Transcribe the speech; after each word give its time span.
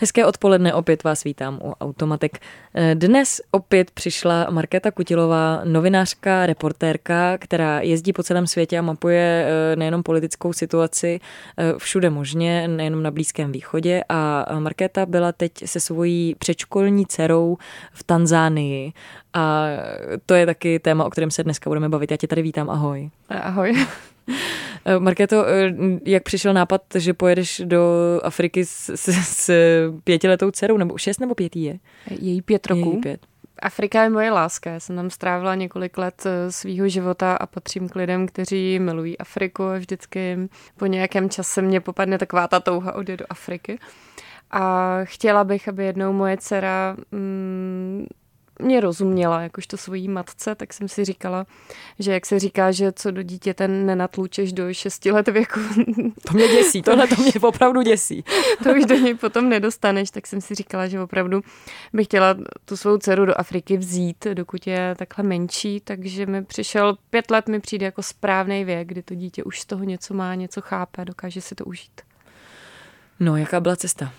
Hezké 0.00 0.26
odpoledne, 0.26 0.74
opět 0.74 1.04
vás 1.04 1.24
vítám 1.24 1.58
u 1.64 1.72
Automatek. 1.80 2.38
Dnes 2.94 3.40
opět 3.50 3.90
přišla 3.90 4.46
Markéta 4.50 4.90
Kutilová, 4.90 5.60
novinářka, 5.64 6.46
reportérka, 6.46 7.38
která 7.38 7.80
jezdí 7.80 8.12
po 8.12 8.22
celém 8.22 8.46
světě 8.46 8.78
a 8.78 8.82
mapuje 8.82 9.46
eh, 9.46 9.76
nejenom 9.76 10.02
politickou 10.02 10.52
situaci 10.52 11.20
eh, 11.56 11.72
všude 11.78 12.10
možně, 12.10 12.68
nejenom 12.68 13.02
na 13.02 13.10
Blízkém 13.10 13.52
východě. 13.52 14.02
A 14.08 14.46
Markéta 14.58 15.06
byla 15.06 15.32
teď 15.32 15.52
se 15.64 15.80
svojí 15.80 16.34
předškolní 16.38 17.06
dcerou 17.06 17.56
v 17.92 18.02
Tanzánii. 18.04 18.92
A 19.34 19.66
to 20.26 20.34
je 20.34 20.46
taky 20.46 20.78
téma, 20.78 21.04
o 21.04 21.10
kterém 21.10 21.30
se 21.30 21.44
dneska 21.44 21.70
budeme 21.70 21.88
bavit. 21.88 22.10
Já 22.10 22.16
tě 22.16 22.26
tady 22.26 22.42
vítám, 22.42 22.70
ahoj. 22.70 23.10
Ahoj. 23.28 23.86
Eh, 24.88 24.98
Markéto, 24.98 25.46
eh, 25.46 25.74
jak 26.04 26.22
přišel 26.22 26.52
nápad, 26.52 26.82
že 26.94 27.14
pojedeš 27.14 27.62
do 27.64 27.82
Afriky 28.22 28.64
s, 28.64 28.88
s, 28.88 29.08
s 29.08 29.50
pětiletou 30.04 30.50
dcerou, 30.50 30.76
nebo 30.76 30.98
šest 30.98 31.20
nebo 31.20 31.34
pětý 31.34 31.62
je? 31.62 31.78
Její 32.10 32.42
pět 32.42 32.66
roků. 32.66 32.90
Její 32.90 33.00
pět. 33.00 33.20
Afrika 33.62 34.02
je 34.02 34.10
moje 34.10 34.30
láska. 34.30 34.70
Já 34.70 34.80
jsem 34.80 34.96
tam 34.96 35.10
strávila 35.10 35.54
několik 35.54 35.98
let 35.98 36.26
eh, 36.26 36.52
svýho 36.52 36.88
života 36.88 37.34
a 37.34 37.46
patřím 37.46 37.88
k 37.88 37.94
lidem, 37.94 38.26
kteří 38.26 38.78
milují 38.78 39.18
Afriku 39.18 39.64
a 39.64 39.78
vždycky 39.78 40.36
po 40.76 40.86
nějakém 40.86 41.30
čase 41.30 41.62
mě 41.62 41.80
popadne 41.80 42.18
taková 42.18 42.48
ta 42.48 42.60
touha 42.60 42.94
odjet 42.94 43.16
do 43.16 43.26
Afriky. 43.30 43.78
A 44.50 44.98
chtěla 45.04 45.44
bych, 45.44 45.68
aby 45.68 45.84
jednou 45.84 46.12
moje 46.12 46.36
dcera 46.36 46.96
mm, 47.12 48.06
mě 48.58 48.80
rozuměla, 48.80 49.40
jakožto 49.40 49.76
svojí 49.76 50.08
matce, 50.08 50.54
tak 50.54 50.72
jsem 50.72 50.88
si 50.88 51.04
říkala, 51.04 51.46
že 51.98 52.12
jak 52.12 52.26
se 52.26 52.38
říká, 52.38 52.72
že 52.72 52.92
co 52.92 53.10
do 53.10 53.22
dítěte 53.22 53.68
nenatlučeš 53.68 54.52
do 54.52 54.74
6 54.74 55.04
let 55.04 55.28
věku. 55.28 55.60
To 56.28 56.34
mě 56.34 56.48
děsí, 56.48 56.82
tohle 56.82 57.06
to 57.06 57.22
mě 57.22 57.32
opravdu 57.42 57.82
děsí. 57.82 58.24
to 58.62 58.70
už 58.70 58.84
do 58.84 58.94
něj 58.94 59.14
potom 59.14 59.48
nedostaneš, 59.48 60.10
tak 60.10 60.26
jsem 60.26 60.40
si 60.40 60.54
říkala, 60.54 60.88
že 60.88 61.00
opravdu 61.00 61.40
bych 61.92 62.06
chtěla 62.06 62.36
tu 62.64 62.76
svou 62.76 62.98
dceru 62.98 63.26
do 63.26 63.40
Afriky 63.40 63.76
vzít, 63.76 64.26
dokud 64.34 64.66
je 64.66 64.94
takhle 64.98 65.24
menší, 65.24 65.80
takže 65.80 66.26
mi 66.26 66.44
přišel 66.44 66.96
pět 67.10 67.30
let 67.30 67.48
mi 67.48 67.60
přijde 67.60 67.86
jako 67.86 68.02
správný 68.02 68.64
věk, 68.64 68.88
kdy 68.88 69.02
to 69.02 69.14
dítě 69.14 69.44
už 69.44 69.60
z 69.60 69.66
toho 69.66 69.84
něco 69.84 70.14
má, 70.14 70.34
něco 70.34 70.60
chápe, 70.60 71.04
dokáže 71.04 71.40
si 71.40 71.54
to 71.54 71.64
užít. 71.64 72.00
No, 73.20 73.36
jaká 73.36 73.60
byla 73.60 73.76
cesta? 73.76 74.12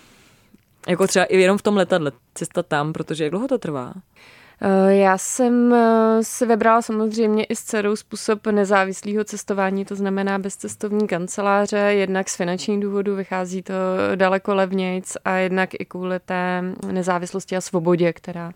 Jako 0.87 1.07
třeba 1.07 1.25
i 1.25 1.37
jenom 1.37 1.57
v 1.57 1.61
tom 1.61 1.77
letadle, 1.77 2.11
cesta 2.33 2.63
tam, 2.63 2.93
protože 2.93 3.23
jak 3.23 3.31
dlouho 3.31 3.47
to 3.47 3.57
trvá? 3.57 3.93
Eh, 4.61 4.95
Já 4.95 5.17
jsem 5.17 5.73
eh, 5.73 6.23
si 6.23 6.45
vybrala 6.45 6.81
samozřejmě 6.81 7.43
i 7.43 7.55
s 7.55 7.63
dcerou 7.63 7.95
způsob 7.95 8.47
nezávislého 8.47 9.23
cestování, 9.23 9.85
to 9.85 9.95
znamená 9.95 10.39
bez 10.39 10.55
cestovní 10.55 11.07
kanceláře, 11.07 11.77
jednak 11.77 12.29
z 12.29 12.35
finančních 12.35 12.79
důvodů 12.79 13.15
vychází 13.15 13.61
to 13.61 13.73
daleko 14.15 14.55
levnějc 14.55 15.17
a 15.25 15.35
jednak 15.35 15.69
i 15.73 15.85
kvůli 15.85 16.19
té 16.19 16.63
nezávislosti 16.91 17.57
a 17.57 17.61
svobodě, 17.61 18.13
která, 18.13 18.51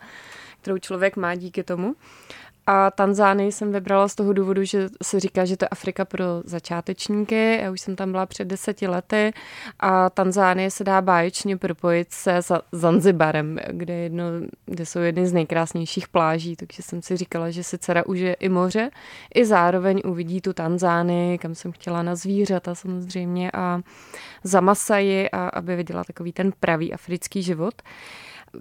kterou 0.63 0.77
člověk 0.77 1.15
má 1.17 1.35
díky 1.35 1.63
tomu. 1.63 1.95
A 2.67 2.91
Tanzánii 2.91 3.51
jsem 3.51 3.71
vybrala 3.71 4.07
z 4.07 4.15
toho 4.15 4.33
důvodu, 4.33 4.63
že 4.63 4.89
se 5.03 5.19
říká, 5.19 5.45
že 5.45 5.57
to 5.57 5.65
je 5.65 5.69
Afrika 5.69 6.05
pro 6.05 6.25
začátečníky. 6.45 7.59
Já 7.61 7.71
už 7.71 7.81
jsem 7.81 7.95
tam 7.95 8.11
byla 8.11 8.25
před 8.25 8.45
deseti 8.45 8.87
lety 8.87 9.33
a 9.79 10.09
Tanzánie 10.09 10.71
se 10.71 10.83
dá 10.83 11.01
báječně 11.01 11.57
propojit 11.57 12.11
se 12.11 12.39
Zanzibarem, 12.71 13.59
kde, 13.67 13.93
jedno, 13.93 14.23
kde 14.65 14.85
jsou 14.85 14.99
jedny 14.99 15.27
z 15.27 15.33
nejkrásnějších 15.33 16.07
pláží, 16.07 16.55
takže 16.55 16.83
jsem 16.83 17.01
si 17.01 17.17
říkala, 17.17 17.49
že 17.49 17.63
si 17.63 17.77
dcera 17.77 18.05
užije 18.05 18.33
i 18.33 18.49
moře, 18.49 18.89
i 19.35 19.45
zároveň 19.45 20.01
uvidí 20.05 20.41
tu 20.41 20.53
Tanzánii, 20.53 21.37
kam 21.37 21.55
jsem 21.55 21.71
chtěla 21.71 22.03
na 22.03 22.15
zvířata 22.15 22.75
samozřejmě 22.75 23.51
a 23.51 23.81
za 24.43 24.61
Masaji, 24.61 25.29
a 25.29 25.47
aby 25.47 25.75
viděla 25.75 26.03
takový 26.03 26.31
ten 26.31 26.51
pravý 26.59 26.93
africký 26.93 27.43
život. 27.43 27.81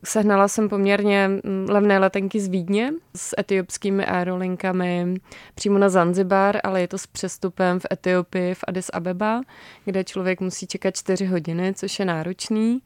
Sehnala 0.04 0.48
jsem 0.48 0.69
poměrně 0.69 1.28
mm, 1.28 1.66
levné 1.69 1.98
letenky 1.98 2.41
z 2.41 2.48
Vídně 2.48 2.92
s 3.16 3.34
etiopskými 3.38 4.06
aerolinkami 4.06 5.14
přímo 5.54 5.78
na 5.78 5.88
Zanzibar, 5.88 6.60
ale 6.64 6.80
je 6.80 6.88
to 6.88 6.98
s 6.98 7.06
přestupem 7.06 7.80
v 7.80 7.86
Etiopii 7.92 8.54
v 8.54 8.64
Addis 8.69 8.91
Abeba, 8.92 9.41
kde 9.84 10.04
člověk 10.04 10.41
musí 10.41 10.66
čekat 10.66 10.97
čtyři 10.97 11.26
hodiny, 11.26 11.75
což 11.75 11.98
je 11.98 12.04
náročný. 12.04 12.82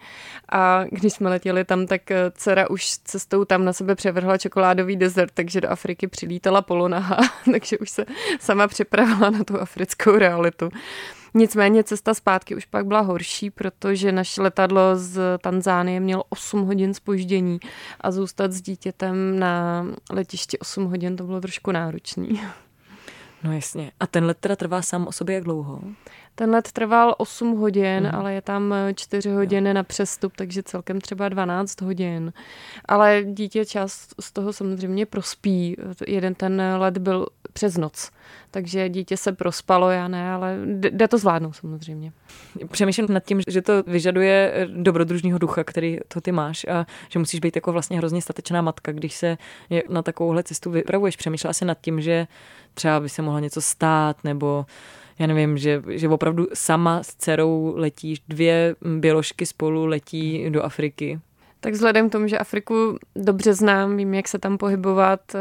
A 0.52 0.84
když 0.90 1.12
jsme 1.12 1.30
letěli 1.30 1.64
tam, 1.64 1.86
tak 1.86 2.10
eh, 2.10 2.30
dcera 2.34 2.70
už 2.70 2.88
cestou 3.04 3.44
tam 3.44 3.64
na 3.64 3.72
sebe 3.72 3.94
převrhla 3.94 4.38
čokoládový 4.38 4.96
dezert, 4.96 5.30
takže 5.34 5.60
do 5.60 5.70
Afriky 5.70 6.06
přilítala 6.06 6.62
polonaha, 6.62 7.18
takže 7.52 7.78
už 7.78 7.90
se 7.90 8.04
sama 8.40 8.68
připravila 8.68 9.30
na 9.30 9.44
tu 9.44 9.60
africkou 9.60 10.16
realitu. 10.18 10.68
Nicméně 11.36 11.84
cesta 11.84 12.14
zpátky 12.14 12.56
už 12.56 12.64
pak 12.64 12.86
byla 12.86 13.00
horší, 13.00 13.50
protože 13.50 14.12
naše 14.12 14.42
letadlo 14.42 14.80
z 14.94 15.20
Tanzánie 15.40 16.00
mělo 16.00 16.24
8 16.28 16.66
hodin 16.66 16.94
spoždění 16.94 17.58
a 18.00 18.10
zůstat 18.10 18.52
s 18.52 18.60
dítětem 18.60 19.38
na 19.38 19.86
letišti 20.10 20.58
8 20.58 20.84
hodin 20.84 21.16
to 21.16 21.24
bylo 21.24 21.40
trošku 21.40 21.72
náročný. 21.72 22.40
No 23.44 23.52
jasně. 23.52 23.92
A 24.00 24.06
ten 24.06 24.24
let 24.24 24.36
teda 24.40 24.56
trvá 24.56 24.82
sám 24.82 25.06
o 25.06 25.12
sobě 25.12 25.34
jak 25.34 25.44
dlouho? 25.44 25.80
Ten 26.34 26.50
let 26.50 26.72
trval 26.72 27.14
8 27.18 27.56
hodin, 27.56 28.02
mm. 28.02 28.10
ale 28.14 28.34
je 28.34 28.42
tam 28.42 28.74
4 28.94 29.30
hodiny 29.30 29.74
na 29.74 29.82
přestup, 29.82 30.32
takže 30.36 30.62
celkem 30.62 31.00
třeba 31.00 31.28
12 31.28 31.80
hodin. 31.80 32.32
Ale 32.84 33.24
dítě 33.24 33.64
část 33.64 34.14
z 34.20 34.32
toho 34.32 34.52
samozřejmě 34.52 35.06
prospí. 35.06 35.76
Jeden 36.06 36.34
ten 36.34 36.62
let 36.78 36.98
byl 36.98 37.26
přes 37.56 37.76
noc, 37.76 38.10
takže 38.50 38.88
dítě 38.88 39.16
se 39.16 39.32
prospalo, 39.32 39.90
já 39.90 40.08
ne, 40.08 40.30
ale 40.32 40.58
jde 40.66 41.08
to 41.08 41.18
zvládnout 41.18 41.52
samozřejmě. 41.52 42.12
Přemýšlím 42.70 43.06
nad 43.10 43.24
tím, 43.24 43.40
že 43.48 43.62
to 43.62 43.82
vyžaduje 43.82 44.68
dobrodružního 44.72 45.38
ducha, 45.38 45.64
který 45.64 45.98
to 46.08 46.20
ty 46.20 46.32
máš 46.32 46.64
a 46.64 46.86
že 47.08 47.18
musíš 47.18 47.40
být 47.40 47.56
jako 47.56 47.72
vlastně 47.72 47.98
hrozně 47.98 48.22
statečná 48.22 48.62
matka, 48.62 48.92
když 48.92 49.14
se 49.14 49.38
na 49.88 50.02
takovouhle 50.02 50.42
cestu 50.42 50.70
vypravuješ. 50.70 51.16
Přemýšlela 51.16 51.52
si 51.52 51.64
nad 51.64 51.78
tím, 51.80 52.00
že 52.00 52.26
třeba 52.74 53.00
by 53.00 53.08
se 53.08 53.22
mohlo 53.22 53.40
něco 53.40 53.60
stát, 53.60 54.24
nebo 54.24 54.66
já 55.18 55.26
nevím, 55.26 55.58
že, 55.58 55.82
že 55.88 56.08
opravdu 56.08 56.46
sama 56.54 57.02
s 57.02 57.14
dcerou 57.14 57.74
letíš, 57.76 58.20
dvě 58.28 58.76
běložky 58.98 59.46
spolu 59.46 59.86
letí 59.86 60.50
do 60.50 60.62
Afriky. 60.62 61.20
Tak 61.60 61.72
vzhledem 61.72 62.08
k 62.08 62.12
tomu, 62.12 62.28
že 62.28 62.38
Afriku 62.38 62.98
dobře 63.16 63.54
znám, 63.54 63.96
vím, 63.96 64.14
jak 64.14 64.28
se 64.28 64.38
tam 64.38 64.58
pohybovat, 64.58 65.20
eh, 65.34 65.38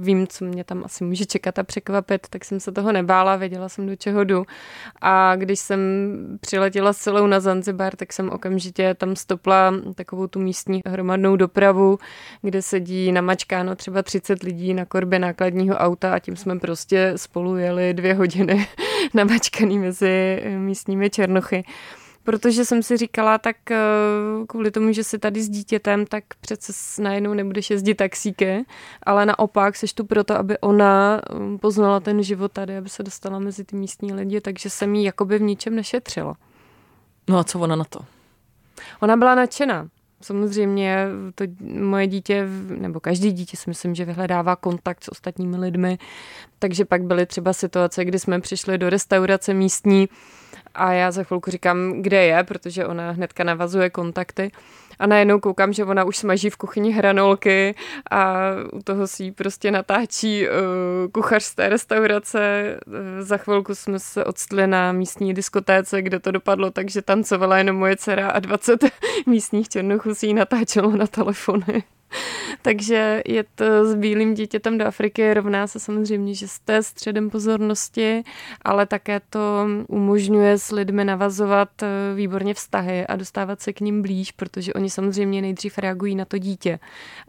vím, 0.00 0.26
co 0.26 0.44
mě 0.44 0.64
tam 0.64 0.82
asi 0.84 1.04
může 1.04 1.26
čekat 1.26 1.58
a 1.58 1.62
překvapit, 1.62 2.26
tak 2.30 2.44
jsem 2.44 2.60
se 2.60 2.72
toho 2.72 2.92
nebála, 2.92 3.36
věděla 3.36 3.68
jsem, 3.68 3.86
do 3.86 3.96
čeho 3.96 4.24
jdu. 4.24 4.44
A 5.00 5.36
když 5.36 5.60
jsem 5.60 5.78
přiletěla 6.40 6.92
s 6.92 6.96
celou 6.96 7.26
na 7.26 7.40
Zanzibar, 7.40 7.96
tak 7.96 8.12
jsem 8.12 8.30
okamžitě 8.30 8.94
tam 8.94 9.16
stopla 9.16 9.74
takovou 9.94 10.26
tu 10.26 10.40
místní 10.40 10.82
hromadnou 10.86 11.36
dopravu, 11.36 11.98
kde 12.42 12.62
sedí 12.62 13.12
namačkáno 13.12 13.76
třeba 13.76 14.02
30 14.02 14.42
lidí 14.42 14.74
na 14.74 14.84
korbě 14.84 15.18
nákladního 15.18 15.76
auta 15.76 16.14
a 16.14 16.18
tím 16.18 16.36
jsme 16.36 16.58
prostě 16.58 17.12
spolu 17.16 17.56
jeli 17.56 17.94
dvě 17.94 18.14
hodiny 18.14 18.66
namačkaný 19.14 19.78
mezi 19.78 20.42
místními 20.58 21.10
černochy 21.10 21.64
protože 22.24 22.64
jsem 22.64 22.82
si 22.82 22.96
říkala, 22.96 23.38
tak 23.38 23.70
eh, 23.70 23.76
kvůli 24.48 24.70
tomu, 24.70 24.92
že 24.92 25.04
jsi 25.04 25.18
tady 25.18 25.42
s 25.42 25.48
dítětem, 25.48 26.06
tak 26.06 26.24
přece 26.40 26.72
najednou 27.02 27.34
nebudeš 27.34 27.70
jezdit 27.70 27.94
taxíky, 27.94 28.64
ale 29.02 29.26
naopak 29.26 29.76
seš 29.76 29.92
tu 29.92 30.04
proto, 30.04 30.38
aby 30.38 30.58
ona 30.58 31.20
eh, 31.20 31.58
poznala 31.58 32.00
ten 32.00 32.22
život 32.22 32.52
tady, 32.52 32.76
aby 32.76 32.88
se 32.88 33.02
dostala 33.02 33.38
mezi 33.38 33.64
ty 33.64 33.76
místní 33.76 34.12
lidi, 34.12 34.40
takže 34.40 34.70
jsem 34.70 34.94
jí 34.94 35.04
jakoby 35.04 35.38
v 35.38 35.42
ničem 35.42 35.76
nešetřila. 35.76 36.36
No 37.28 37.38
a 37.38 37.44
co 37.44 37.60
ona 37.60 37.76
na 37.76 37.84
to? 37.84 38.00
Ona 39.00 39.16
byla 39.16 39.34
nadšená. 39.34 39.88
Samozřejmě 40.22 41.06
to 41.34 41.44
moje 41.70 42.06
dítě, 42.06 42.48
nebo 42.68 43.00
každý 43.00 43.32
dítě 43.32 43.56
si 43.56 43.70
myslím, 43.70 43.94
že 43.94 44.04
vyhledává 44.04 44.56
kontakt 44.56 45.04
s 45.04 45.08
ostatními 45.08 45.56
lidmi, 45.56 45.98
takže 46.58 46.84
pak 46.84 47.02
byly 47.02 47.26
třeba 47.26 47.52
situace, 47.52 48.04
kdy 48.04 48.18
jsme 48.18 48.40
přišli 48.40 48.78
do 48.78 48.90
restaurace 48.90 49.54
místní 49.54 50.08
a 50.74 50.92
já 50.92 51.10
za 51.10 51.24
chvilku 51.24 51.50
říkám, 51.50 52.02
kde 52.02 52.24
je, 52.24 52.44
protože 52.44 52.86
ona 52.86 53.10
hnedka 53.10 53.44
navazuje 53.44 53.90
kontakty 53.90 54.50
a 55.02 55.06
najednou 55.06 55.40
koukám, 55.40 55.72
že 55.72 55.84
ona 55.84 56.04
už 56.04 56.16
smaží 56.16 56.50
v 56.50 56.56
kuchyni 56.56 56.92
hranolky 56.92 57.74
a 58.10 58.36
u 58.72 58.82
toho 58.82 59.06
si 59.06 59.32
prostě 59.32 59.70
natáčí 59.70 60.48
uh, 60.48 60.54
kuchař 61.12 61.42
z 61.42 61.54
té 61.54 61.68
restaurace. 61.68 62.76
Uh, 62.86 62.94
za 63.18 63.36
chvilku 63.36 63.74
jsme 63.74 63.98
se 63.98 64.24
odstli 64.24 64.66
na 64.66 64.92
místní 64.92 65.34
diskotéce, 65.34 66.02
kde 66.02 66.20
to 66.20 66.30
dopadlo 66.30 66.70
takže 66.70 67.02
tancovala 67.02 67.58
jenom 67.58 67.76
moje 67.76 67.96
dcera 67.96 68.30
a 68.30 68.38
20 68.38 68.84
místních 69.26 69.68
černochů 69.68 70.14
si 70.14 70.26
ji 70.26 70.34
natáčelo 70.34 70.96
na 70.96 71.06
telefony. 71.06 71.82
Takže 72.62 73.22
je 73.26 73.44
to 73.54 73.84
s 73.84 73.94
bílým 73.94 74.34
dítětem 74.34 74.78
do 74.78 74.86
Afriky 74.86 75.34
rovná 75.34 75.66
se 75.66 75.80
samozřejmě, 75.80 76.34
že 76.34 76.48
jste 76.48 76.82
středem 76.82 77.30
pozornosti, 77.30 78.22
ale 78.62 78.86
také 78.86 79.20
to 79.30 79.66
umožňuje 79.88 80.58
s 80.58 80.70
lidmi 80.70 81.04
navazovat 81.04 81.82
eh, 81.82 81.86
výborně 82.14 82.54
vztahy 82.54 83.06
a 83.06 83.16
dostávat 83.16 83.60
se 83.60 83.72
k 83.72 83.80
ním 83.80 84.02
blíž, 84.02 84.32
protože 84.32 84.74
oni 84.74 84.90
samozřejmě 84.92 85.42
nejdřív 85.42 85.78
reagují 85.78 86.14
na 86.14 86.24
to 86.24 86.38
dítě, 86.38 86.78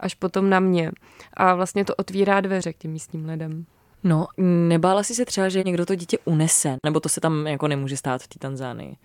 až 0.00 0.14
potom 0.14 0.50
na 0.50 0.60
mě. 0.60 0.92
A 1.34 1.54
vlastně 1.54 1.84
to 1.84 1.94
otvírá 1.94 2.40
dveře 2.40 2.72
k 2.72 2.78
těm 2.78 2.90
místním 2.90 3.28
lidem. 3.28 3.66
No, 4.04 4.26
nebála 4.68 5.02
jsi 5.02 5.14
se 5.14 5.24
třeba, 5.24 5.48
že 5.48 5.62
někdo 5.64 5.86
to 5.86 5.94
dítě 5.94 6.18
unese? 6.24 6.76
Nebo 6.84 7.00
to 7.00 7.08
se 7.08 7.20
tam 7.20 7.46
jako 7.46 7.68
nemůže 7.68 7.96
stát 7.96 8.22
v 8.22 8.28
té 8.28 8.38
Tanzánii? 8.38 8.96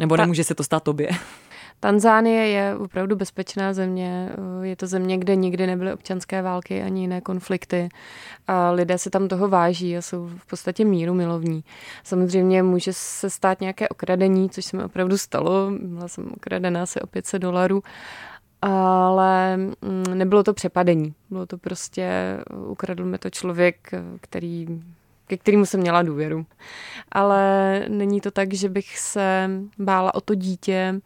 Nebo 0.00 0.16
Ta... 0.16 0.22
nemůže 0.22 0.44
se 0.44 0.54
to 0.54 0.64
stát 0.64 0.82
tobě? 0.82 1.08
Tanzánie 1.82 2.48
je 2.48 2.76
opravdu 2.76 3.16
bezpečná 3.16 3.72
země. 3.72 4.28
Je 4.62 4.76
to 4.76 4.86
země, 4.86 5.18
kde 5.18 5.36
nikdy 5.36 5.66
nebyly 5.66 5.92
občanské 5.92 6.42
války 6.42 6.82
ani 6.82 7.00
jiné 7.00 7.20
konflikty. 7.20 7.88
A 8.46 8.70
lidé 8.70 8.98
se 8.98 9.10
tam 9.10 9.28
toho 9.28 9.48
váží 9.48 9.96
a 9.96 10.02
jsou 10.02 10.26
v 10.26 10.46
podstatě 10.46 10.84
míru 10.84 11.14
milovní. 11.14 11.64
Samozřejmě 12.04 12.62
může 12.62 12.92
se 12.92 13.30
stát 13.30 13.60
nějaké 13.60 13.88
okradení, 13.88 14.50
což 14.50 14.64
se 14.64 14.76
mi 14.76 14.84
opravdu 14.84 15.18
stalo. 15.18 15.70
Byla 15.80 16.08
jsem 16.08 16.32
okradená 16.36 16.82
asi 16.82 17.00
o 17.00 17.06
500 17.06 17.42
dolarů 17.42 17.82
ale 18.62 19.56
mm, 19.56 20.04
nebylo 20.14 20.42
to 20.42 20.54
přepadení. 20.54 21.14
Bylo 21.30 21.46
to 21.46 21.58
prostě, 21.58 22.36
ukradl 22.66 23.04
mi 23.04 23.18
to 23.18 23.30
člověk, 23.30 23.90
který, 24.20 24.66
ke 25.26 25.36
kterému 25.36 25.66
jsem 25.66 25.80
měla 25.80 26.02
důvěru. 26.02 26.46
Ale 27.12 27.84
není 27.88 28.20
to 28.20 28.30
tak, 28.30 28.52
že 28.52 28.68
bych 28.68 28.98
se 28.98 29.50
bála 29.78 30.14
o 30.14 30.20
to 30.20 30.34
dítě, 30.34 31.00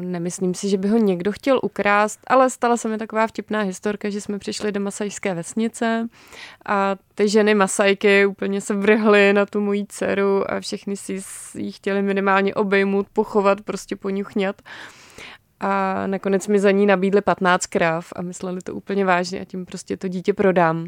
Nemyslím 0.00 0.54
si, 0.54 0.68
že 0.68 0.78
by 0.78 0.88
ho 0.88 0.98
někdo 0.98 1.32
chtěl 1.32 1.60
ukrást, 1.62 2.20
ale 2.26 2.50
stala 2.50 2.76
se 2.76 2.88
mi 2.88 2.98
taková 2.98 3.26
vtipná 3.26 3.60
historka, 3.60 4.10
že 4.10 4.20
jsme 4.20 4.38
přišli 4.38 4.72
do 4.72 4.80
masajské 4.80 5.34
vesnice 5.34 6.08
a 6.66 6.96
ty 7.14 7.28
ženy 7.28 7.54
masajky 7.54 8.26
úplně 8.26 8.60
se 8.60 8.74
vrhly 8.74 9.32
na 9.32 9.46
tu 9.46 9.60
moji 9.60 9.86
dceru 9.88 10.50
a 10.50 10.60
všechny 10.60 10.96
si 10.96 11.22
ji 11.54 11.72
chtěli 11.72 12.02
minimálně 12.02 12.54
obejmout, 12.54 13.06
pochovat, 13.12 13.60
prostě 13.60 13.96
poňuchňat 13.96 14.62
a 15.60 16.06
nakonec 16.06 16.48
mi 16.48 16.58
za 16.58 16.70
ní 16.70 16.86
nabídli 16.86 17.20
15 17.20 17.66
kráv 17.66 18.12
a 18.16 18.22
mysleli 18.22 18.60
to 18.60 18.74
úplně 18.74 19.04
vážně 19.04 19.40
a 19.40 19.44
tím 19.44 19.66
prostě 19.66 19.96
to 19.96 20.08
dítě 20.08 20.32
prodám. 20.32 20.86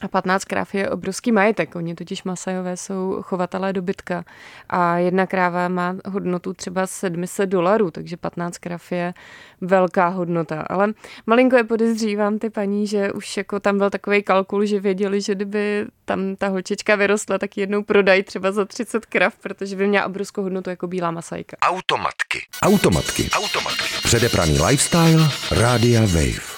A 0.00 0.08
15 0.08 0.44
kráv 0.44 0.74
je 0.74 0.90
obrovský 0.90 1.32
majetek. 1.32 1.76
Oni 1.76 1.94
totiž 1.94 2.24
Masajové 2.24 2.76
jsou 2.76 3.22
chovatelé 3.22 3.72
dobytka 3.72 4.24
a 4.68 4.98
jedna 4.98 5.26
kráva 5.26 5.68
má 5.68 5.96
hodnotu 6.06 6.54
třeba 6.54 6.86
700 6.86 7.50
dolarů, 7.50 7.90
takže 7.90 8.16
15 8.16 8.58
kráv 8.58 8.92
je 8.92 9.14
velká 9.60 10.08
hodnota. 10.08 10.60
Ale 10.60 10.92
malinko 11.26 11.56
je 11.56 11.64
podezřívám 11.64 12.38
ty 12.38 12.50
paní, 12.50 12.86
že 12.86 13.12
už 13.12 13.36
jako 13.36 13.60
tam 13.60 13.78
byl 13.78 13.90
takový 13.90 14.22
kalkul, 14.22 14.64
že 14.64 14.80
věděli, 14.80 15.20
že 15.20 15.34
kdyby 15.34 15.86
tam 16.04 16.36
ta 16.36 16.48
holčička 16.48 16.96
vyrostla, 16.96 17.38
tak 17.38 17.56
jednou 17.56 17.82
prodají 17.82 18.22
třeba 18.22 18.52
za 18.52 18.64
30 18.64 19.06
krav, 19.06 19.34
protože 19.36 19.76
by 19.76 19.88
měla 19.88 20.06
obrovskou 20.06 20.42
hodnotu 20.42 20.70
jako 20.70 20.86
bílá 20.86 21.10
masajka. 21.10 21.56
Automatky. 21.62 22.38
Automatky. 22.62 23.28
Automatky. 23.32 23.84
Předepraný 24.04 24.58
lifestyle. 24.60 25.28
Rádia 25.50 26.00
Wave. 26.00 26.57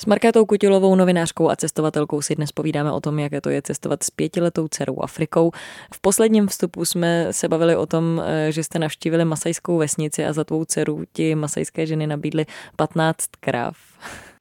S 0.00 0.06
Markétou 0.06 0.46
Kutilovou, 0.46 0.94
novinářkou 0.94 1.50
a 1.50 1.56
cestovatelkou 1.56 2.22
si 2.22 2.34
dnes 2.34 2.52
povídáme 2.52 2.92
o 2.92 3.00
tom, 3.00 3.18
jaké 3.18 3.40
to 3.40 3.50
je 3.50 3.62
cestovat 3.62 4.02
s 4.02 4.10
pětiletou 4.10 4.68
dcerou 4.68 5.02
Afrikou. 5.02 5.50
V 5.94 6.00
posledním 6.00 6.46
vstupu 6.46 6.84
jsme 6.84 7.26
se 7.30 7.48
bavili 7.48 7.76
o 7.76 7.86
tom, 7.86 8.22
eh, 8.24 8.52
že 8.52 8.64
jste 8.64 8.78
navštívili 8.78 9.24
masajskou 9.24 9.76
vesnici 9.76 10.26
a 10.26 10.32
za 10.32 10.44
tvou 10.44 10.64
dceru 10.64 11.04
ti 11.12 11.34
masajské 11.34 11.86
ženy 11.86 12.06
nabídly 12.06 12.46
15 12.76 13.26
kráv. 13.40 13.76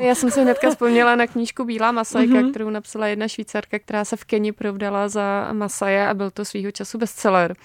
Já 0.02 0.16
jsem 0.16 0.32
si 0.32 0.42
hnedka 0.42 0.70
vzpomněla 0.70 1.16
na 1.16 1.28
knížku 1.28 1.66
Bílá 1.66 1.92
Masajka, 1.92 2.34
mm-hmm. 2.34 2.50
kterou 2.50 2.70
napsala 2.70 3.08
jedna 3.08 3.28
švýcarka, 3.28 3.80
která 3.80 4.06
se 4.06 4.16
v 4.16 4.26
Keni 4.26 4.52
provdala 4.52 5.10
za 5.10 5.50
Masaje 5.54 6.08
a 6.08 6.14
byl 6.14 6.32
to 6.32 6.46
svýho 6.46 6.72
času 6.72 6.98
bestseller. 6.98 7.56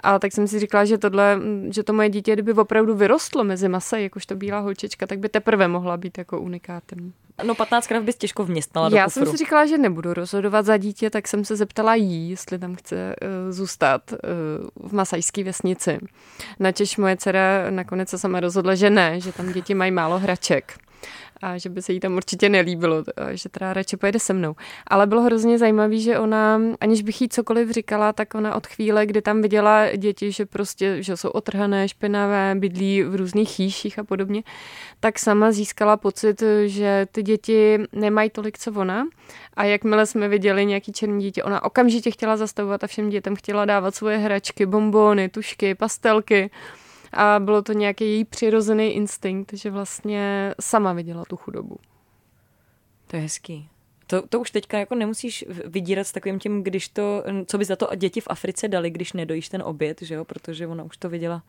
A 0.00 0.18
tak 0.18 0.32
jsem 0.32 0.48
si 0.48 0.58
říkala, 0.58 0.84
že 0.84 0.98
tohle, 0.98 1.40
že 1.70 1.82
to 1.82 1.92
moje 1.92 2.08
dítě, 2.08 2.32
kdyby 2.32 2.52
opravdu 2.52 2.94
vyrostlo 2.94 3.44
mezi 3.44 3.68
Masaj, 3.68 4.02
jakož 4.02 4.26
to 4.26 4.36
bílá 4.36 4.58
holčička, 4.58 5.06
tak 5.06 5.18
by 5.18 5.28
teprve 5.28 5.68
mohla 5.68 5.96
být 5.96 6.18
jako 6.18 6.40
unikátem. 6.40 7.12
No 7.44 7.54
15 7.54 7.86
krát 7.86 8.02
bys 8.02 8.16
těžko 8.16 8.44
vměstnala 8.44 8.88
do 8.88 8.96
Já 8.96 9.04
kufru. 9.04 9.24
jsem 9.24 9.32
si 9.32 9.36
říkala, 9.36 9.66
že 9.66 9.78
nebudu 9.78 10.14
rozhodovat 10.14 10.66
za 10.66 10.76
dítě, 10.76 11.10
tak 11.10 11.28
jsem 11.28 11.44
se 11.44 11.56
zeptala 11.56 11.94
jí, 11.94 12.30
jestli 12.30 12.58
tam 12.58 12.74
chce 12.74 13.16
uh, 13.22 13.52
zůstat 13.52 14.12
uh, 14.12 14.88
v 14.88 14.92
masajské 14.92 15.44
vesnici. 15.44 15.98
Načež 16.60 16.96
moje 16.96 17.16
dcera 17.16 17.70
nakonec 17.70 18.08
se 18.08 18.18
sama 18.18 18.40
rozhodla, 18.40 18.74
že 18.74 18.90
ne, 18.90 19.20
že 19.20 19.32
tam 19.32 19.52
děti 19.52 19.74
mají 19.74 19.90
málo 19.90 20.18
hraček 20.18 20.74
a 21.44 21.58
že 21.58 21.68
by 21.68 21.82
se 21.82 21.92
jí 21.92 22.00
tam 22.00 22.16
určitě 22.16 22.48
nelíbilo, 22.48 23.04
že 23.32 23.48
teda 23.48 23.72
radši 23.72 23.96
pojede 23.96 24.18
se 24.18 24.32
mnou. 24.32 24.54
Ale 24.86 25.06
bylo 25.06 25.22
hrozně 25.22 25.58
zajímavé, 25.58 25.98
že 25.98 26.18
ona, 26.18 26.60
aniž 26.80 27.02
bych 27.02 27.20
jí 27.20 27.28
cokoliv 27.28 27.70
říkala, 27.70 28.12
tak 28.12 28.34
ona 28.34 28.54
od 28.54 28.66
chvíle, 28.66 29.06
kdy 29.06 29.22
tam 29.22 29.42
viděla 29.42 29.96
děti, 29.96 30.32
že 30.32 30.46
prostě 30.46 31.02
že 31.02 31.16
jsou 31.16 31.28
otrhané, 31.28 31.88
špinavé, 31.88 32.54
bydlí 32.58 33.02
v 33.02 33.14
různých 33.14 33.50
chýších 33.50 33.98
a 33.98 34.04
podobně, 34.04 34.42
tak 35.00 35.18
sama 35.18 35.52
získala 35.52 35.96
pocit, 35.96 36.42
že 36.66 37.06
ty 37.12 37.22
děti 37.22 37.78
nemají 37.92 38.30
tolik, 38.30 38.58
co 38.58 38.72
ona. 38.72 39.06
A 39.54 39.64
jakmile 39.64 40.06
jsme 40.06 40.28
viděli 40.28 40.66
nějaký 40.66 40.92
černý 40.92 41.22
dítě, 41.22 41.42
ona 41.42 41.64
okamžitě 41.64 42.10
chtěla 42.10 42.36
zastavovat 42.36 42.84
a 42.84 42.86
všem 42.86 43.10
dětem 43.10 43.36
chtěla 43.36 43.64
dávat 43.64 43.94
svoje 43.94 44.18
hračky, 44.18 44.66
bombóny, 44.66 45.28
tušky, 45.28 45.74
pastelky 45.74 46.50
a 47.16 47.40
bylo 47.40 47.62
to 47.62 47.72
nějaký 47.72 48.04
její 48.04 48.24
přirozený 48.24 48.94
instinkt, 48.94 49.52
že 49.52 49.70
vlastně 49.70 50.54
sama 50.60 50.92
viděla 50.92 51.24
tu 51.28 51.36
chudobu. 51.36 51.76
To 53.06 53.16
je 53.16 53.22
hezký. 53.22 53.68
To, 54.06 54.22
to 54.28 54.40
už 54.40 54.50
teďka 54.50 54.78
jako 54.78 54.94
nemusíš 54.94 55.44
vydírat 55.64 56.06
s 56.06 56.12
takovým 56.12 56.38
tím, 56.38 56.62
když 56.62 56.88
to, 56.88 57.24
co 57.46 57.58
by 57.58 57.64
za 57.64 57.76
to 57.76 57.88
děti 57.96 58.20
v 58.20 58.28
Africe 58.30 58.68
dali, 58.68 58.90
když 58.90 59.12
nedojíš 59.12 59.48
ten 59.48 59.62
oběd, 59.62 60.02
že 60.02 60.14
jo, 60.14 60.24
protože 60.24 60.66
ona 60.66 60.84
už 60.84 60.96
to 60.96 61.08
viděla 61.08 61.42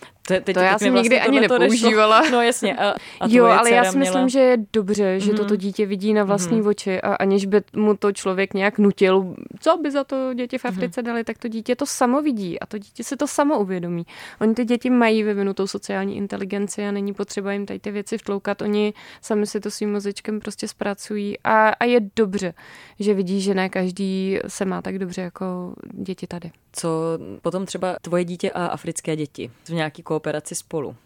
to, 0.00 0.34
teď, 0.40 0.54
to 0.54 0.60
já 0.60 0.78
jsem 0.78 0.92
vlastně 0.92 1.16
nikdy 1.16 1.20
ani 1.20 1.40
nepoužívala. 1.40 2.22
No 2.30 2.42
jasně. 2.42 2.76
A, 2.76 2.94
a 3.20 3.26
jo, 3.28 3.44
ale 3.44 3.70
já 3.70 3.84
si 3.84 3.98
měla... 3.98 4.12
myslím, 4.12 4.28
že 4.28 4.40
je 4.40 4.56
dobře, 4.72 5.20
že 5.20 5.32
mm-hmm. 5.32 5.36
toto 5.36 5.56
dítě 5.56 5.86
vidí 5.86 6.14
na 6.14 6.24
vlastní 6.24 6.62
mm-hmm. 6.62 6.68
oči 6.68 7.00
a 7.00 7.14
aniž 7.14 7.46
by 7.46 7.62
mu 7.76 7.96
to 7.96 8.12
člověk 8.12 8.54
nějak 8.54 8.78
nutil, 8.78 9.34
co 9.60 9.76
by 9.76 9.90
za 9.90 10.04
to 10.04 10.34
děti 10.34 10.58
v 10.58 10.64
mhm. 10.64 10.74
Africe 10.74 11.00
mm-hmm. 11.00 11.04
dali, 11.04 11.24
tak 11.24 11.38
to 11.38 11.48
dítě 11.48 11.76
to 11.76 11.86
samo 11.86 12.22
vidí 12.22 12.60
a 12.60 12.66
to 12.66 12.78
dítě 12.78 13.04
se 13.04 13.16
to 13.16 13.26
samo 13.26 13.60
uvědomí. 13.60 14.06
Oni 14.40 14.54
ty 14.54 14.64
děti 14.64 14.90
mají 14.90 15.22
vyvinutou 15.22 15.66
sociální 15.66 16.16
inteligenci 16.16 16.86
a 16.86 16.90
není 16.90 17.14
potřeba 17.14 17.52
jim 17.52 17.66
tady 17.66 17.78
ty 17.78 17.90
věci 17.90 18.18
vtloukat. 18.18 18.62
Oni 18.62 18.94
sami 19.20 19.46
si 19.46 19.60
to 19.60 19.70
svým 19.70 19.92
mozečkem 19.92 20.40
prostě 20.40 20.68
zpracují 20.68 21.38
a, 21.44 21.68
a 21.68 21.84
je 21.84 21.95
dobře, 22.16 22.54
že 23.00 23.14
vidí, 23.14 23.40
že 23.40 23.54
ne 23.54 23.68
každý 23.68 24.38
se 24.46 24.64
má 24.64 24.82
tak 24.82 24.98
dobře 24.98 25.22
jako 25.22 25.74
děti 25.92 26.26
tady. 26.26 26.50
Co 26.72 27.18
potom 27.42 27.66
třeba 27.66 27.96
tvoje 28.02 28.24
dítě 28.24 28.50
a 28.50 28.66
africké 28.66 29.16
děti 29.16 29.50
v 29.64 29.70
nějaký 29.70 30.02
kooperaci 30.02 30.54
spolu? 30.54 30.96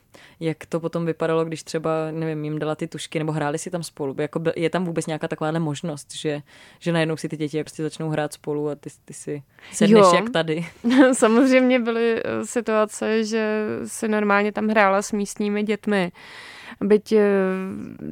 Jak 0.40 0.66
to 0.66 0.80
potom 0.80 1.06
vypadalo, 1.06 1.44
když 1.44 1.62
třeba, 1.62 1.90
nevím, 2.10 2.44
jim 2.44 2.58
dala 2.58 2.74
ty 2.74 2.86
tušky 2.86 3.18
nebo 3.18 3.32
hráli 3.32 3.58
si 3.58 3.70
tam 3.70 3.82
spolu? 3.82 4.14
Jako 4.18 4.42
je 4.56 4.70
tam 4.70 4.84
vůbec 4.84 5.06
nějaká 5.06 5.28
taková 5.28 5.58
možnost, 5.58 6.14
že, 6.14 6.42
že 6.78 6.92
najednou 6.92 7.16
si 7.16 7.28
ty 7.28 7.36
děti 7.36 7.64
prostě 7.64 7.82
začnou 7.82 8.08
hrát 8.10 8.32
spolu 8.32 8.68
a 8.68 8.74
ty, 8.74 8.90
ty 9.04 9.14
si 9.14 9.42
sedneš 9.72 10.00
jo. 10.00 10.12
jak 10.14 10.30
tady? 10.30 10.66
Samozřejmě 11.12 11.80
byly 11.80 12.22
eh, 12.24 12.46
situace, 12.46 13.24
že 13.24 13.66
si 13.86 14.08
normálně 14.08 14.52
tam 14.52 14.68
hrála 14.68 15.02
s 15.02 15.12
místními 15.12 15.62
dětmi 15.62 16.12
Byť 16.80 17.12
eh, 17.12 17.24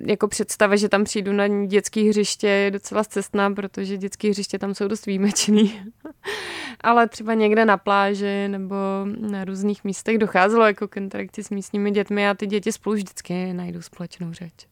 jako 0.07 0.29
představa, 0.29 0.77
že 0.77 0.88
tam 0.88 1.05
přijdu 1.05 1.33
na 1.33 1.67
dětský 1.67 2.09
hřiště 2.09 2.49
je 2.49 2.71
docela 2.71 3.05
cestná, 3.05 3.50
protože 3.50 3.97
dětský 3.97 4.31
hřiště 4.31 4.59
tam 4.59 4.75
jsou 4.75 4.88
dost 4.88 5.07
výjimečný. 5.07 5.83
Ale 6.81 7.09
třeba 7.09 7.35
někde 7.35 7.65
na 7.65 7.77
pláži 7.77 8.49
nebo 8.49 8.75
na 9.21 9.45
různých 9.45 9.85
místech 9.85 10.19
docházelo 10.19 10.67
jako 10.67 10.88
k 10.88 10.97
interakci 10.97 11.45
s 11.45 11.50
místními 11.50 11.91
dětmi 11.91 12.29
a 12.29 12.35
ty 12.35 12.47
děti 12.47 12.73
spolu 12.73 12.95
vždycky 12.97 13.53
najdou 13.53 13.83
společnou 13.83 14.33
řeč. 14.33 14.67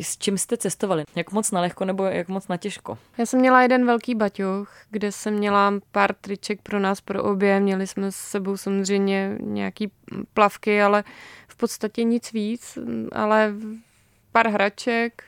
S 0.00 0.18
čím 0.18 0.38
jste 0.38 0.56
cestovali? 0.56 1.04
Jak 1.16 1.32
moc 1.32 1.50
na 1.50 1.60
lehko 1.60 1.84
nebo 1.84 2.04
jak 2.04 2.28
moc 2.28 2.48
na 2.48 2.56
těžko? 2.56 2.98
Já 3.18 3.26
jsem 3.26 3.40
měla 3.40 3.62
jeden 3.62 3.86
velký 3.86 4.14
baťoch, 4.14 4.72
kde 4.90 5.12
jsem 5.12 5.34
měla 5.34 5.74
pár 5.92 6.14
triček 6.14 6.62
pro 6.62 6.80
nás, 6.80 7.00
pro 7.00 7.24
obě. 7.24 7.60
Měli 7.60 7.86
jsme 7.86 8.12
s 8.12 8.16
sebou 8.16 8.56
samozřejmě 8.56 9.38
nějaký 9.40 9.90
plavky, 10.34 10.82
ale 10.82 11.04
v 11.54 11.56
podstatě 11.56 12.04
nic 12.04 12.32
víc, 12.32 12.78
ale 13.12 13.54
pár 14.32 14.48
hraček, 14.48 15.24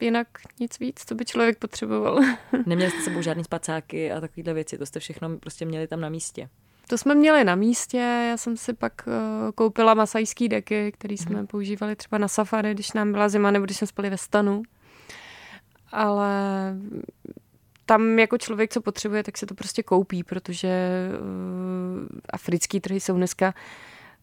jinak 0.00 0.26
nic 0.60 0.78
víc, 0.78 1.04
co 1.06 1.14
by 1.14 1.24
člověk 1.24 1.58
potřeboval. 1.58 2.20
Neměli 2.66 2.90
jste 2.90 3.02
sebou 3.02 3.22
žádný 3.22 3.44
spacáky 3.44 4.12
a 4.12 4.20
takovéhle 4.20 4.54
věci, 4.54 4.78
to 4.78 4.86
jste 4.86 5.00
všechno 5.00 5.38
prostě 5.38 5.64
měli 5.64 5.86
tam 5.86 6.00
na 6.00 6.08
místě. 6.08 6.48
To 6.88 6.98
jsme 6.98 7.14
měli 7.14 7.44
na 7.44 7.54
místě, 7.54 7.98
já 8.30 8.36
jsem 8.36 8.56
si 8.56 8.72
pak 8.72 8.92
uh, 9.06 9.12
koupila 9.54 9.94
masajský 9.94 10.48
deky, 10.48 10.92
který 10.92 11.16
jsme 11.16 11.40
mm. 11.40 11.46
používali 11.46 11.96
třeba 11.96 12.18
na 12.18 12.28
safari, 12.28 12.74
když 12.74 12.92
nám 12.92 13.12
byla 13.12 13.28
zima, 13.28 13.50
nebo 13.50 13.64
když 13.64 13.76
jsme 13.76 13.86
spali 13.86 14.10
ve 14.10 14.18
stanu. 14.18 14.62
Ale 15.92 16.28
tam 17.86 18.18
jako 18.18 18.38
člověk, 18.38 18.72
co 18.72 18.80
potřebuje, 18.80 19.22
tak 19.22 19.38
se 19.38 19.46
to 19.46 19.54
prostě 19.54 19.82
koupí, 19.82 20.24
protože 20.24 21.08
uh, 21.20 22.06
africký 22.32 22.80
trhy 22.80 23.00
jsou 23.00 23.16
dneska 23.16 23.54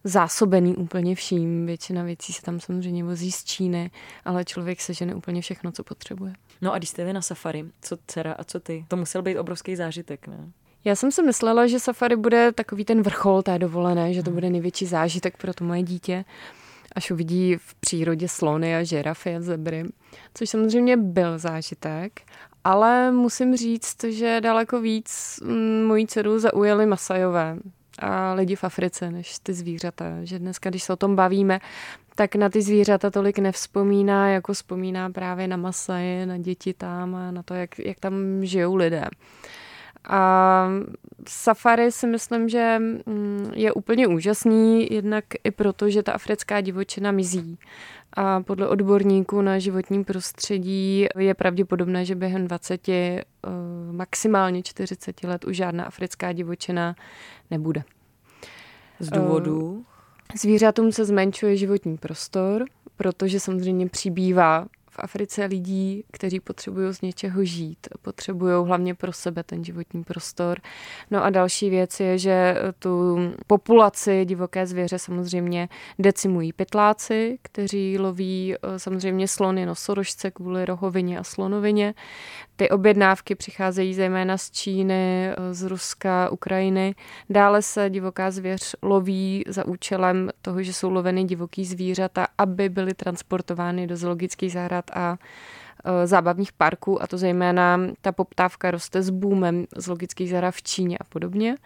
zásobený 0.04 0.76
úplně 0.76 1.14
vším. 1.14 1.66
Většina 1.66 2.02
věcí 2.02 2.32
se 2.32 2.42
tam 2.42 2.60
samozřejmě 2.60 3.04
vozí 3.04 3.32
z 3.32 3.44
Číny, 3.44 3.90
ale 4.24 4.44
člověk 4.44 4.80
sežene 4.80 5.14
úplně 5.14 5.42
všechno, 5.42 5.72
co 5.72 5.84
potřebuje. 5.84 6.32
No 6.62 6.72
a 6.72 6.78
když 6.78 6.90
jste 6.90 7.04
vy 7.04 7.12
na 7.12 7.22
safari, 7.22 7.64
co 7.82 7.96
dcera 8.06 8.32
a 8.32 8.44
co 8.44 8.60
ty? 8.60 8.84
To 8.88 8.96
musel 8.96 9.22
být 9.22 9.38
obrovský 9.38 9.76
zážitek, 9.76 10.26
ne? 10.26 10.50
Já 10.84 10.96
jsem 10.96 11.12
si 11.12 11.22
myslela, 11.22 11.66
že 11.66 11.80
safari 11.80 12.16
bude 12.16 12.52
takový 12.52 12.84
ten 12.84 13.02
vrchol 13.02 13.42
té 13.42 13.58
dovolené, 13.58 14.14
že 14.14 14.22
to 14.22 14.30
bude 14.30 14.50
největší 14.50 14.86
zážitek 14.86 15.36
pro 15.36 15.54
to 15.54 15.64
moje 15.64 15.82
dítě, 15.82 16.24
až 16.96 17.10
uvidí 17.10 17.56
v 17.56 17.74
přírodě 17.74 18.28
slony 18.28 18.76
a 18.76 18.82
žirafy 18.82 19.36
a 19.36 19.40
zebry, 19.40 19.84
což 20.34 20.50
samozřejmě 20.50 20.96
byl 20.96 21.38
zážitek, 21.38 22.20
ale 22.64 23.10
musím 23.10 23.56
říct, 23.56 24.04
že 24.04 24.40
daleko 24.40 24.80
víc 24.80 25.40
mm, 25.44 25.84
mojí 25.84 26.06
dceru 26.06 26.38
zaujali 26.38 26.86
Masajové 26.86 27.56
a 27.98 28.32
lidi 28.34 28.56
v 28.56 28.64
Africe 28.64 29.10
než 29.10 29.38
ty 29.38 29.54
zvířata. 29.54 30.04
Že 30.22 30.38
dneska, 30.38 30.70
když 30.70 30.82
se 30.82 30.92
o 30.92 30.96
tom 30.96 31.16
bavíme, 31.16 31.60
tak 32.14 32.34
na 32.34 32.48
ty 32.48 32.62
zvířata 32.62 33.10
tolik 33.10 33.38
nevzpomíná, 33.38 34.28
jako 34.28 34.52
vzpomíná 34.52 35.10
právě 35.10 35.48
na 35.48 35.56
Masaje, 35.56 36.26
na 36.26 36.38
děti 36.38 36.74
tam 36.74 37.14
a 37.14 37.30
na 37.30 37.42
to, 37.42 37.54
jak, 37.54 37.78
jak 37.78 38.00
tam 38.00 38.14
žijou 38.44 38.74
lidé. 38.74 39.04
A 40.08 40.68
safari 41.28 41.92
si 41.92 42.06
myslím, 42.06 42.48
že 42.48 42.78
mm, 42.78 43.52
je 43.54 43.72
úplně 43.72 44.06
úžasný, 44.06 44.92
jednak 44.92 45.24
i 45.44 45.50
proto, 45.50 45.90
že 45.90 46.02
ta 46.02 46.12
africká 46.12 46.60
divočina 46.60 47.12
mizí. 47.12 47.58
A 48.16 48.40
podle 48.40 48.68
odborníků 48.68 49.42
na 49.42 49.58
životní 49.58 50.04
prostředí 50.04 51.06
je 51.18 51.34
pravděpodobné, 51.34 52.04
že 52.04 52.14
během 52.14 52.46
20, 52.46 52.88
eh, 52.88 53.24
maximálně 53.92 54.62
40 54.62 55.26
let 55.26 55.44
už 55.44 55.56
žádná 55.56 55.84
africká 55.84 56.32
divočina 56.32 56.94
nebude. 57.50 57.82
Z 58.98 59.10
důvodu? 59.10 59.84
Eh, 60.34 60.38
zvířatům 60.38 60.92
se 60.92 61.04
zmenšuje 61.04 61.56
životní 61.56 61.98
prostor, 61.98 62.64
protože 62.96 63.40
samozřejmě 63.40 63.88
přibývá 63.88 64.66
v 64.92 64.98
Africe 64.98 65.44
lidí, 65.44 66.04
kteří 66.12 66.40
potřebují 66.40 66.94
z 66.94 67.00
něčeho 67.00 67.44
žít, 67.44 67.86
potřebují 68.02 68.66
hlavně 68.66 68.94
pro 68.94 69.12
sebe 69.12 69.42
ten 69.42 69.64
životní 69.64 70.04
prostor. 70.04 70.60
No 71.10 71.24
a 71.24 71.30
další 71.30 71.70
věc 71.70 72.00
je, 72.00 72.18
že 72.18 72.56
tu 72.78 73.18
populaci 73.46 74.24
divoké 74.24 74.66
zvěře 74.66 74.98
samozřejmě 74.98 75.68
decimují 75.98 76.52
pytláci, 76.52 77.38
kteří 77.42 77.98
loví 77.98 78.54
eh, 78.54 78.78
samozřejmě 78.78 79.28
slony 79.28 79.66
nosorožce 79.66 80.30
kvůli 80.30 80.64
rohovině 80.64 81.18
a 81.18 81.24
slonovině. 81.24 81.94
Ty 82.62 82.70
objednávky 82.70 83.34
přicházejí 83.34 83.94
zejména 83.94 84.38
z 84.38 84.50
Číny, 84.50 85.30
z 85.50 85.62
Ruska, 85.62 86.28
Ukrajiny. 86.30 86.94
Dále 87.30 87.62
se 87.62 87.90
divoká 87.90 88.30
zvěř 88.30 88.76
loví 88.82 89.44
za 89.48 89.66
účelem 89.66 90.30
toho, 90.42 90.62
že 90.62 90.72
jsou 90.72 90.90
loveny 90.90 91.24
divoký 91.24 91.64
zvířata, 91.64 92.26
aby 92.38 92.68
byly 92.68 92.94
transportovány 92.94 93.86
do 93.86 93.96
zoologických 93.96 94.52
zahrad 94.52 94.84
a 94.94 95.16
eh, 95.84 96.06
zábavních 96.06 96.52
parků, 96.52 97.02
a 97.02 97.06
to 97.06 97.18
zejména 97.18 97.80
ta 98.00 98.12
poptávka 98.12 98.70
roste 98.70 99.02
s 99.02 99.10
boomem 99.10 99.66
zoologických 99.76 100.30
zahrad 100.30 100.54
v 100.54 100.62
Číně 100.62 100.98
a 100.98 101.04
podobně. 101.04 101.56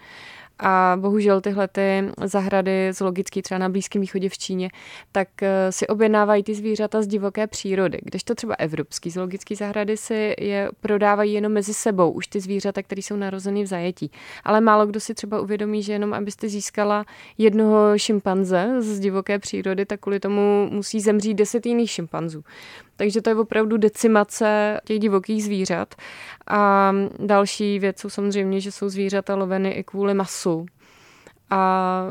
A 0.59 0.97
bohužel 1.01 1.41
tyhle 1.41 1.69
ty 1.69 2.05
zahrady 2.25 2.93
zoologické 2.93 3.43
třeba 3.43 3.59
na 3.59 3.69
Blízkém 3.69 4.01
východě 4.01 4.29
v 4.29 4.39
Číně, 4.39 4.71
tak 5.13 5.43
eh, 5.43 5.73
si 5.73 5.87
objednávají 5.87 6.43
ty 6.43 6.55
zvířata 6.55 7.03
z 7.03 7.07
divoké 7.07 7.47
přírody. 7.47 7.99
Když 8.03 8.25
to 8.25 8.35
třeba 8.35 8.55
evropský 8.55 9.11
zoologické 9.11 9.57
zahrady 9.57 9.97
si 9.97 10.35
je 10.39 10.71
prodávají 10.81 11.33
jenom 11.33 11.53
mezi 11.53 11.75
sebou, 11.75 12.11
už 12.11 12.27
ty 12.27 12.41
zvířata, 12.41 12.83
které 12.83 13.03
jsou 13.03 13.17
narozeny 13.17 13.63
v 13.63 13.67
zajetí. 13.67 14.11
Ale 14.45 14.61
málo 14.61 14.87
kdo 14.87 15.01
si 15.01 15.15
třeba 15.15 15.41
uvědomí, 15.41 15.83
že 15.83 15.93
jenom 15.93 16.15
abyste 16.15 16.49
získala 16.49 17.05
jednoho 17.39 17.99
šimpanze 17.99 18.77
z 18.79 19.01
divoké 19.01 19.39
přírody, 19.39 19.87
tak 19.87 20.01
kvůli 20.01 20.21
tomu 20.21 20.69
musí 20.71 21.01
zemřít 21.01 21.35
deset 21.35 21.67
jiných 21.67 21.91
šimpanzů. 21.91 22.45
Takže 22.97 23.23
to 23.23 23.31
je 23.31 23.37
opravdu 23.37 23.77
decimace 23.77 24.81
těch 24.85 24.99
divokých 24.99 25.45
zvířat. 25.45 25.95
A 26.47 26.93
další 27.19 27.79
věc 27.79 28.01
jsou 28.01 28.11
samozřejmě, 28.11 28.61
že 28.61 28.73
jsou 28.73 28.89
zvířata 28.89 29.35
loveny 29.35 29.71
i 29.71 29.85
kvůli 29.85 30.15
masu 30.15 30.67
a 31.51 32.03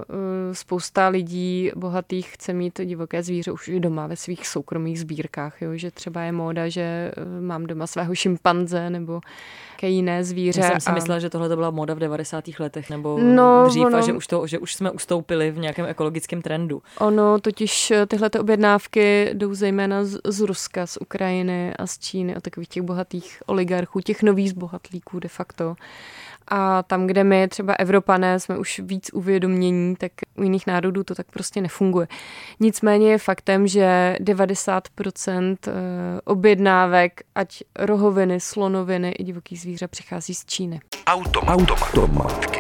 e, 0.52 0.56
spousta 0.56 1.08
lidí 1.08 1.72
bohatých 1.76 2.34
chce 2.34 2.54
mít 2.54 2.80
divoké 2.86 3.24
zvíře 3.24 3.52
už 3.52 3.68
i 3.68 3.80
doma 3.80 4.08
ve 4.08 4.16
svých 4.16 4.48
soukromých 4.48 5.00
sbírkách, 5.00 5.62
jo? 5.62 5.70
že 5.74 5.92
třeba 5.92 6.22
je 6.22 6.32
móda, 6.32 6.70
že 6.70 6.82
e, 6.82 7.42
mám 7.42 7.66
doma 7.66 7.88
svého 7.88 8.16
šimpanze 8.16 8.90
nebo 8.90 9.22
ke 9.78 9.90
jiné 9.90 10.24
zvíře. 10.24 10.62
Já 10.62 10.70
jsem 10.70 10.80
si 10.80 10.90
a... 10.90 10.94
myslela, 10.94 11.20
že 11.20 11.30
tohle 11.30 11.50
to 11.50 11.56
byla 11.56 11.72
móda 11.72 11.94
v 11.94 12.00
90. 12.00 12.44
letech 12.60 12.90
nebo 12.90 13.20
no, 13.20 13.66
dřív 13.68 13.86
ono... 13.86 13.98
a 13.98 14.02
že 14.02 14.14
už, 14.14 14.28
to, 14.28 14.48
že 14.48 14.60
už 14.60 14.76
jsme 14.76 14.92
ustoupili 14.92 15.52
v 15.52 15.58
nějakém 15.58 15.86
ekologickém 15.86 16.42
trendu. 16.42 16.82
Ono 17.00 17.40
totiž 17.40 17.92
e, 17.92 18.06
tyhle 18.06 18.30
objednávky 18.40 19.30
jdou 19.34 19.54
zejména 19.54 20.06
z, 20.06 20.20
z 20.28 20.40
Ruska, 20.40 20.88
z 20.88 20.98
Ukrajiny 20.98 21.74
a 21.74 21.88
z 21.88 22.00
Číny, 22.00 22.36
od 22.36 22.44
takových 22.44 22.70
těch 22.70 22.84
bohatých 22.84 23.44
oligarchů, 23.46 24.00
těch 24.00 24.24
nových 24.24 24.50
zbohatlíků 24.50 25.20
de 25.20 25.30
facto. 25.30 25.76
A 26.48 26.84
tam, 26.84 27.08
kde 27.08 27.24
my 27.24 27.48
třeba 27.48 27.74
Evropané 27.74 28.40
jsme 28.40 28.58
už 28.58 28.82
víc 28.84 29.10
uvědomění, 29.14 29.96
tak 29.96 30.12
u 30.38 30.44
jiných 30.44 30.68
národů 30.68 31.04
to 31.04 31.16
tak 31.16 31.32
prostě 31.32 31.62
nefunguje. 31.62 32.08
Nicméně 32.60 33.12
je 33.12 33.18
faktem, 33.18 33.68
že 33.68 34.18
90% 34.20 35.58
eh, 35.68 35.72
objednávek, 36.24 37.22
ať 37.36 37.64
rohoviny, 37.76 38.40
slonoviny 38.40 39.12
i 39.12 39.24
divoký 39.24 39.56
zvíře 39.56 39.88
přichází 39.88 40.36
z 40.36 40.46
Číny. 40.46 40.80
Automatky. 41.08 42.60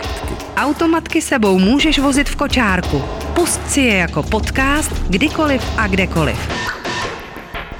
Automatky 0.57 1.21
sebou 1.21 1.59
můžeš 1.59 1.99
vozit 1.99 2.29
v 2.29 2.35
kočárku. 2.35 3.01
Pust 3.35 3.69
si 3.69 3.81
je 3.81 3.95
jako 3.95 4.23
podcast 4.23 4.91
kdykoliv 5.09 5.79
a 5.79 5.87
kdekoliv. 5.87 6.49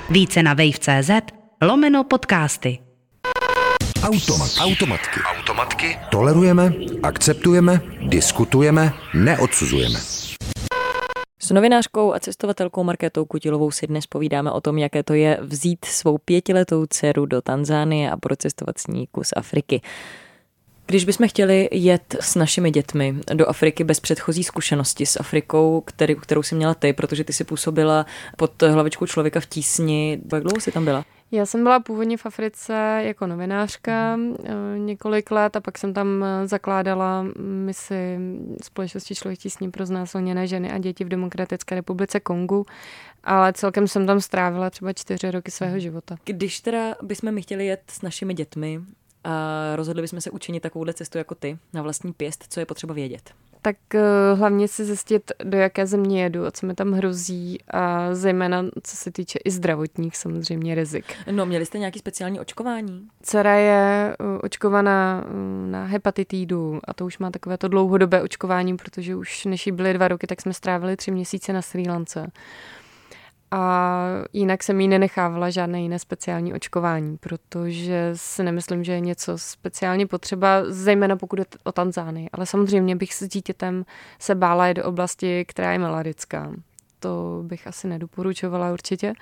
Více 0.10 0.44
na 0.44 0.54
wave.cz 0.54 1.10
lomeno 1.62 2.04
podcasty. 2.04 2.85
Automat. 4.06 4.52
Automatky. 4.60 5.20
Automatky. 5.38 5.98
Tolerujeme, 6.12 6.74
akceptujeme, 7.04 7.82
diskutujeme, 8.08 8.94
neodsuzujeme. 9.14 10.00
S 11.40 11.52
novinářkou 11.52 12.14
a 12.14 12.20
cestovatelkou 12.20 12.84
Markétou 12.84 13.26
Kutilovou 13.26 13.72
si 13.72 13.88
dnes 13.88 14.08
povídáme 14.08 14.52
o 14.52 14.62
tom, 14.62 14.78
jaké 14.78 15.04
to 15.04 15.14
je 15.14 15.38
vzít 15.42 15.86
svou 15.86 16.18
pětiletou 16.18 16.86
dceru 16.86 17.26
do 17.26 17.42
Tanzánie 17.42 18.12
a 18.12 18.18
procestovat 18.18 18.78
s 18.78 18.88
ní 18.88 19.08
kus 19.12 19.30
Afriky. 19.36 19.82
Když 20.88 21.06
bychom 21.06 21.28
chtěli 21.28 21.70
jet 21.72 22.16
s 22.20 22.36
našimi 22.36 22.72
dětmi 22.72 23.16
do 23.34 23.50
Afriky 23.50 23.84
bez 23.84 24.00
předchozí 24.00 24.44
zkušenosti 24.44 25.06
s 25.06 25.20
Afrikou, 25.20 25.82
který, 25.82 26.16
kterou 26.16 26.44
jsi 26.44 26.56
měla 26.56 26.74
ty, 26.74 26.94
protože 26.94 27.24
ty 27.24 27.34
si 27.34 27.44
působila 27.44 28.06
pod 28.38 28.62
hlavičkou 28.62 29.06
člověka 29.06 29.40
v 29.40 29.46
tísni, 29.46 30.22
jak 30.34 30.44
dlouho 30.44 30.62
jsi 30.62 30.72
tam 30.72 30.86
byla? 30.86 31.06
Já 31.32 31.46
jsem 31.46 31.64
byla 31.64 31.80
původně 31.80 32.18
v 32.18 32.26
Africe 32.26 33.02
jako 33.04 33.28
novinářka 33.28 34.16
mm. 34.16 34.36
několik 34.76 35.32
let 35.32 35.56
a 35.56 35.62
pak 35.62 35.78
jsem 35.78 35.94
tam 35.94 36.24
eh, 36.24 36.48
zakládala 36.48 37.26
misi 37.40 38.20
společnosti 38.64 39.16
Člověk 39.16 39.40
tísní 39.40 39.72
pro 39.72 39.86
znásilněné 39.86 40.48
ženy 40.48 40.72
a 40.72 40.78
děti 40.78 41.04
v 41.04 41.10
Demokratické 41.10 41.76
republice 41.76 42.20
Kongu, 42.20 42.66
ale 43.24 43.54
celkem 43.54 43.88
jsem 43.88 44.08
tam 44.08 44.22
strávila 44.22 44.70
třeba 44.70 44.94
čtyři 44.94 45.32
roky 45.32 45.52
svého 45.52 45.80
života. 45.80 46.18
Když 46.26 46.60
teda 46.60 46.96
bychom 47.02 47.32
my 47.32 47.42
chtěli 47.42 47.66
jet 47.66 47.82
s 47.92 48.02
našimi 48.02 48.34
dětmi 48.34 48.82
a 49.26 49.76
rozhodli 49.76 50.02
bychom 50.02 50.22
se 50.22 50.32
učinit 50.32 50.60
takovouhle 50.60 50.94
cestu 50.94 51.18
jako 51.18 51.36
ty 51.36 51.58
na 51.74 51.82
vlastní 51.82 52.14
pěst, 52.14 52.46
co 52.50 52.60
je 52.60 52.66
potřeba 52.66 52.94
vědět? 52.94 53.34
tak 53.66 53.78
uh, 53.94 54.40
hlavně 54.40 54.68
si 54.68 54.86
zjistit, 54.86 55.32
do 55.44 55.58
jaké 55.58 55.88
země 55.88 56.24
jedu 56.24 56.46
a 56.46 56.52
co 56.52 56.66
mi 56.66 56.76
tam 56.76 56.92
hrozí 56.92 57.58
a 57.68 58.14
zejména 58.16 58.66
co 58.84 58.96
se 58.98 59.12
týče 59.12 59.40
i 59.46 59.52
zdravotních 59.52 60.18
samozřejmě 60.18 60.76
rizik. 60.76 61.06
No, 61.32 61.46
měli 61.46 61.66
jste 61.66 61.80
nějaký 61.80 62.00
speciální 62.00 62.40
očkování? 62.40 63.08
Dcera 63.22 63.54
je 63.54 64.16
uh, 64.20 64.40
očkovaná 64.44 65.24
uh, 65.26 65.70
na 65.72 65.86
hepatitidu 65.86 66.80
a 66.84 66.94
to 66.94 67.06
už 67.06 67.18
má 67.18 67.32
takové 67.32 67.58
to 67.58 67.68
dlouhodobé 67.68 68.22
očkování, 68.22 68.78
protože 68.78 69.16
už 69.16 69.46
než 69.46 69.66
jí 69.66 69.72
byly 69.72 69.94
dva 69.94 70.08
roky, 70.08 70.28
tak 70.28 70.42
jsme 70.42 70.54
strávili 70.54 70.98
tři 70.98 71.12
měsíce 71.12 71.54
na 71.54 71.62
Sri 71.62 71.88
Lance 71.88 72.32
a 73.56 74.02
jinak 74.34 74.64
jsem 74.64 74.82
jí 74.82 74.88
nenechávala 74.88 75.50
žádné 75.50 75.82
jiné 75.82 76.00
speciální 76.00 76.54
očkování, 76.54 77.18
protože 77.18 78.12
si 78.14 78.44
nemyslím, 78.44 78.84
že 78.84 78.92
je 78.92 79.00
něco 79.00 79.38
speciálně 79.38 80.08
potřeba, 80.08 80.62
zejména 80.68 81.16
pokud 81.16 81.40
je 81.40 81.46
o 81.64 81.72
Tanzánii. 81.72 82.30
Ale 82.34 82.46
samozřejmě 82.46 82.96
bych 82.96 83.14
s 83.14 83.28
dítětem 83.28 83.86
se 84.20 84.36
bála 84.36 84.68
i 84.68 84.74
do 84.74 84.84
oblasti, 84.84 85.46
která 85.46 85.72
je 85.72 85.80
melarická. 85.80 86.52
To 87.00 87.44
bych 87.44 87.68
asi 87.68 87.88
nedoporučovala 87.88 88.74
určitě. 88.74 89.14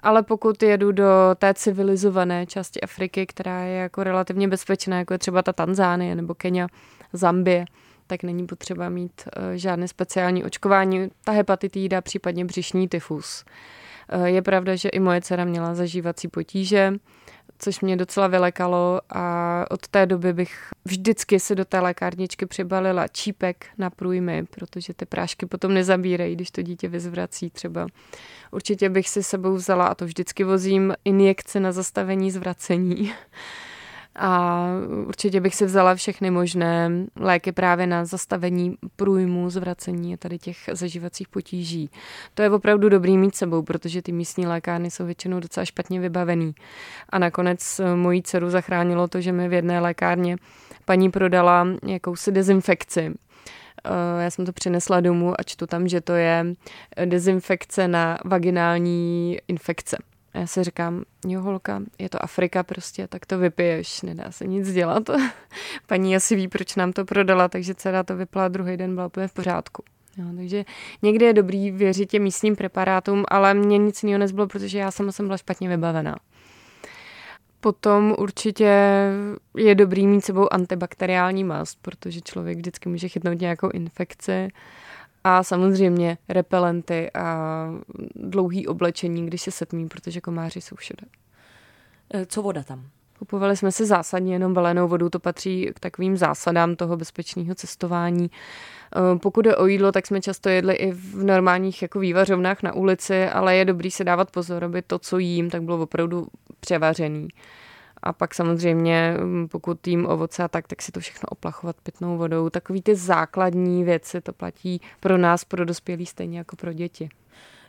Ale 0.00 0.22
pokud 0.22 0.62
jedu 0.62 0.92
do 0.92 1.06
té 1.38 1.54
civilizované 1.54 2.46
části 2.46 2.80
Afriky, 2.80 3.26
která 3.26 3.60
je 3.60 3.76
jako 3.76 4.04
relativně 4.04 4.48
bezpečná, 4.48 4.98
jako 4.98 5.14
je 5.14 5.18
třeba 5.18 5.42
ta 5.42 5.52
Tanzánie 5.52 6.14
nebo 6.14 6.34
Kenia, 6.34 6.68
Zambie, 7.12 7.64
tak 8.06 8.22
není 8.22 8.46
potřeba 8.46 8.88
mít 8.88 9.22
eh, 9.26 9.58
žádné 9.58 9.88
speciální 9.88 10.44
očkování. 10.44 11.10
Ta 11.24 11.32
hepatitída, 11.32 12.00
případně 12.00 12.44
břišní 12.44 12.88
tyfus. 12.88 13.44
Eh, 14.08 14.30
je 14.30 14.42
pravda, 14.42 14.76
že 14.76 14.88
i 14.88 15.00
moje 15.00 15.20
dcera 15.20 15.44
měla 15.44 15.74
zažívací 15.74 16.28
potíže, 16.28 16.92
což 17.58 17.80
mě 17.80 17.96
docela 17.96 18.26
vylekalo 18.26 19.00
a 19.10 19.64
od 19.70 19.88
té 19.88 20.06
doby 20.06 20.32
bych 20.32 20.58
vždycky 20.84 21.40
si 21.40 21.54
do 21.54 21.64
té 21.64 21.80
lékárničky 21.80 22.46
přibalila 22.46 23.08
čípek 23.08 23.66
na 23.78 23.90
průjmy, 23.90 24.44
protože 24.50 24.94
ty 24.94 25.06
prášky 25.06 25.46
potom 25.46 25.74
nezabírají, 25.74 26.34
když 26.34 26.50
to 26.50 26.62
dítě 26.62 26.88
vyzvrací 26.88 27.50
třeba. 27.50 27.86
Určitě 28.50 28.88
bych 28.88 29.08
si 29.08 29.22
sebou 29.22 29.54
vzala, 29.54 29.86
a 29.86 29.94
to 29.94 30.04
vždycky 30.04 30.44
vozím, 30.44 30.94
injekce 31.04 31.60
na 31.60 31.72
zastavení 31.72 32.30
zvracení. 32.30 33.12
A 34.18 34.66
určitě 35.06 35.40
bych 35.40 35.54
si 35.54 35.64
vzala 35.64 35.94
všechny 35.94 36.30
možné 36.30 36.90
léky 37.16 37.52
právě 37.52 37.86
na 37.86 38.04
zastavení 38.04 38.76
průjmu, 38.96 39.50
zvracení 39.50 40.16
tady 40.16 40.38
těch 40.38 40.56
zažívacích 40.72 41.28
potíží. 41.28 41.90
To 42.34 42.42
je 42.42 42.50
opravdu 42.50 42.88
dobrý 42.88 43.18
mít 43.18 43.34
sebou, 43.34 43.62
protože 43.62 44.02
ty 44.02 44.12
místní 44.12 44.46
lékárny 44.46 44.90
jsou 44.90 45.06
většinou 45.06 45.40
docela 45.40 45.64
špatně 45.64 46.00
vybavený. 46.00 46.54
A 47.10 47.18
nakonec 47.18 47.80
mojí 47.94 48.22
dceru 48.22 48.50
zachránilo 48.50 49.08
to, 49.08 49.20
že 49.20 49.32
mi 49.32 49.48
v 49.48 49.52
jedné 49.52 49.80
lékárně 49.80 50.36
paní 50.84 51.10
prodala 51.10 51.66
jakousi 51.86 52.32
dezinfekci 52.32 53.14
eh, 53.84 54.22
já 54.22 54.30
jsem 54.30 54.46
to 54.46 54.52
přinesla 54.52 55.00
domů 55.00 55.40
a 55.40 55.42
čtu 55.42 55.66
tam, 55.66 55.88
že 55.88 56.00
to 56.00 56.12
je 56.12 56.46
dezinfekce 57.04 57.88
na 57.88 58.18
vaginální 58.24 59.38
infekce. 59.48 59.96
A 60.36 60.38
já 60.38 60.46
si 60.46 60.64
říkám, 60.64 61.04
jo 61.26 61.40
holka, 61.40 61.82
je 61.98 62.08
to 62.08 62.24
Afrika 62.24 62.62
prostě, 62.62 63.08
tak 63.08 63.26
to 63.26 63.38
vypiješ, 63.38 64.02
nedá 64.02 64.32
se 64.32 64.46
nic 64.46 64.72
dělat. 64.72 65.02
Paní 65.86 66.16
asi 66.16 66.36
ví, 66.36 66.48
proč 66.48 66.76
nám 66.76 66.92
to 66.92 67.04
prodala, 67.04 67.48
takže 67.48 67.74
dcera 67.74 68.02
to 68.02 68.16
vypla 68.16 68.48
druhý 68.48 68.76
den 68.76 68.94
byla 68.94 69.06
úplně 69.06 69.28
v 69.28 69.32
pořádku. 69.32 69.82
Jo, 70.16 70.24
takže 70.36 70.64
někdy 71.02 71.24
je 71.24 71.32
dobrý 71.32 71.70
věřit 71.70 72.10
těm 72.10 72.22
místním 72.22 72.56
preparátům, 72.56 73.24
ale 73.28 73.54
mě 73.54 73.78
nic 73.78 74.02
jiného 74.02 74.18
nezbylo, 74.18 74.46
protože 74.46 74.78
já 74.78 74.90
sama 74.90 75.12
jsem 75.12 75.26
byla 75.26 75.36
špatně 75.36 75.68
vybavená. 75.68 76.16
Potom 77.60 78.14
určitě 78.18 78.70
je 79.56 79.74
dobrý 79.74 80.06
mít 80.06 80.24
sebou 80.24 80.52
antibakteriální 80.52 81.44
mast, 81.44 81.78
protože 81.82 82.20
člověk 82.20 82.58
vždycky 82.58 82.88
může 82.88 83.08
chytnout 83.08 83.40
nějakou 83.40 83.70
infekci. 83.70 84.48
A 85.28 85.42
samozřejmě 85.42 86.18
repelenty 86.28 87.10
a 87.14 87.68
dlouhý 88.14 88.66
oblečení, 88.66 89.26
když 89.26 89.42
se 89.42 89.50
setmí, 89.50 89.88
protože 89.88 90.20
komáři 90.20 90.60
jsou 90.60 90.76
všude. 90.76 91.06
E, 92.14 92.26
co 92.26 92.42
voda 92.42 92.62
tam? 92.62 92.86
Kupovali 93.18 93.56
jsme 93.56 93.72
si 93.72 93.86
zásadně 93.86 94.34
jenom 94.34 94.54
balenou 94.54 94.88
vodu, 94.88 95.10
to 95.10 95.18
patří 95.18 95.70
k 95.74 95.80
takovým 95.80 96.16
zásadám 96.16 96.76
toho 96.76 96.96
bezpečného 96.96 97.54
cestování. 97.54 98.24
E, 98.24 99.18
pokud 99.18 99.46
je 99.46 99.56
o 99.56 99.66
jídlo, 99.66 99.92
tak 99.92 100.06
jsme 100.06 100.20
často 100.20 100.48
jedli 100.48 100.74
i 100.74 100.92
v 100.92 101.24
normálních 101.24 101.82
jako 101.82 101.98
vývařovnách 101.98 102.62
na 102.62 102.74
ulici, 102.74 103.28
ale 103.28 103.56
je 103.56 103.64
dobrý 103.64 103.90
se 103.90 104.04
dávat 104.04 104.30
pozor, 104.30 104.64
aby 104.64 104.82
to, 104.82 104.98
co 104.98 105.18
jím, 105.18 105.50
tak 105.50 105.62
bylo 105.62 105.82
opravdu 105.82 106.26
převařený. 106.60 107.28
A 108.02 108.12
pak 108.12 108.34
samozřejmě, 108.34 109.16
mm, 109.20 109.48
pokud 109.48 109.86
jím 109.86 110.06
ovoce 110.06 110.42
a 110.42 110.48
tak, 110.48 110.68
tak 110.68 110.82
si 110.82 110.92
to 110.92 111.00
všechno 111.00 111.26
oplachovat 111.28 111.76
pitnou 111.82 112.18
vodou. 112.18 112.50
Takový 112.50 112.82
ty 112.82 112.94
základní 112.94 113.84
věci, 113.84 114.20
to 114.20 114.32
platí 114.32 114.80
pro 115.00 115.18
nás, 115.18 115.44
pro 115.44 115.64
dospělí, 115.64 116.06
stejně 116.06 116.38
jako 116.38 116.56
pro 116.56 116.72
děti. 116.72 117.08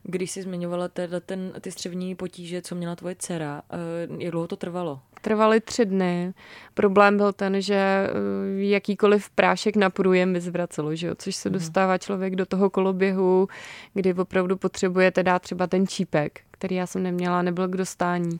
Když 0.04 0.32
jsi 0.32 0.42
zmiňovala 0.42 0.88
teda 0.88 1.20
ten, 1.20 1.54
ty 1.62 1.72
střevní 1.72 2.16
potíže, 2.16 2.62
co 2.62 2.76
měla 2.76 2.96
tvoje 2.96 3.16
dcera, 3.20 3.62
eh, 3.72 3.78
jak 4.24 4.32
dlouho 4.32 4.48
to 4.48 4.56
trvalo? 4.56 5.00
Trvaly 5.22 5.62
tři 5.62 5.86
dny. 5.86 6.34
Problém 6.74 7.18
byl 7.18 7.34
ten, 7.34 7.62
že 7.62 7.76
eh, 7.76 8.10
jakýkoliv 8.56 9.30
prášek 9.30 9.76
na 9.76 9.90
průjem 9.90 10.34
vyzvracelo, 10.34 10.96
že 10.96 11.08
jo? 11.08 11.16
což 11.18 11.36
se 11.36 11.50
mhm. 11.50 11.54
dostává 11.54 11.98
člověk 11.98 12.36
do 12.36 12.46
toho 12.46 12.70
koloběhu, 12.70 13.48
kdy 13.94 14.14
opravdu 14.14 14.58
potřebujete 14.58 15.24
dát 15.24 15.42
třeba 15.42 15.68
ten 15.68 15.88
čípek, 15.88 16.42
který 16.52 16.76
já 16.76 16.88
jsem 16.88 17.04
neměla, 17.04 17.42
nebyl 17.42 17.68
k 17.68 17.78
dostání. 17.78 18.40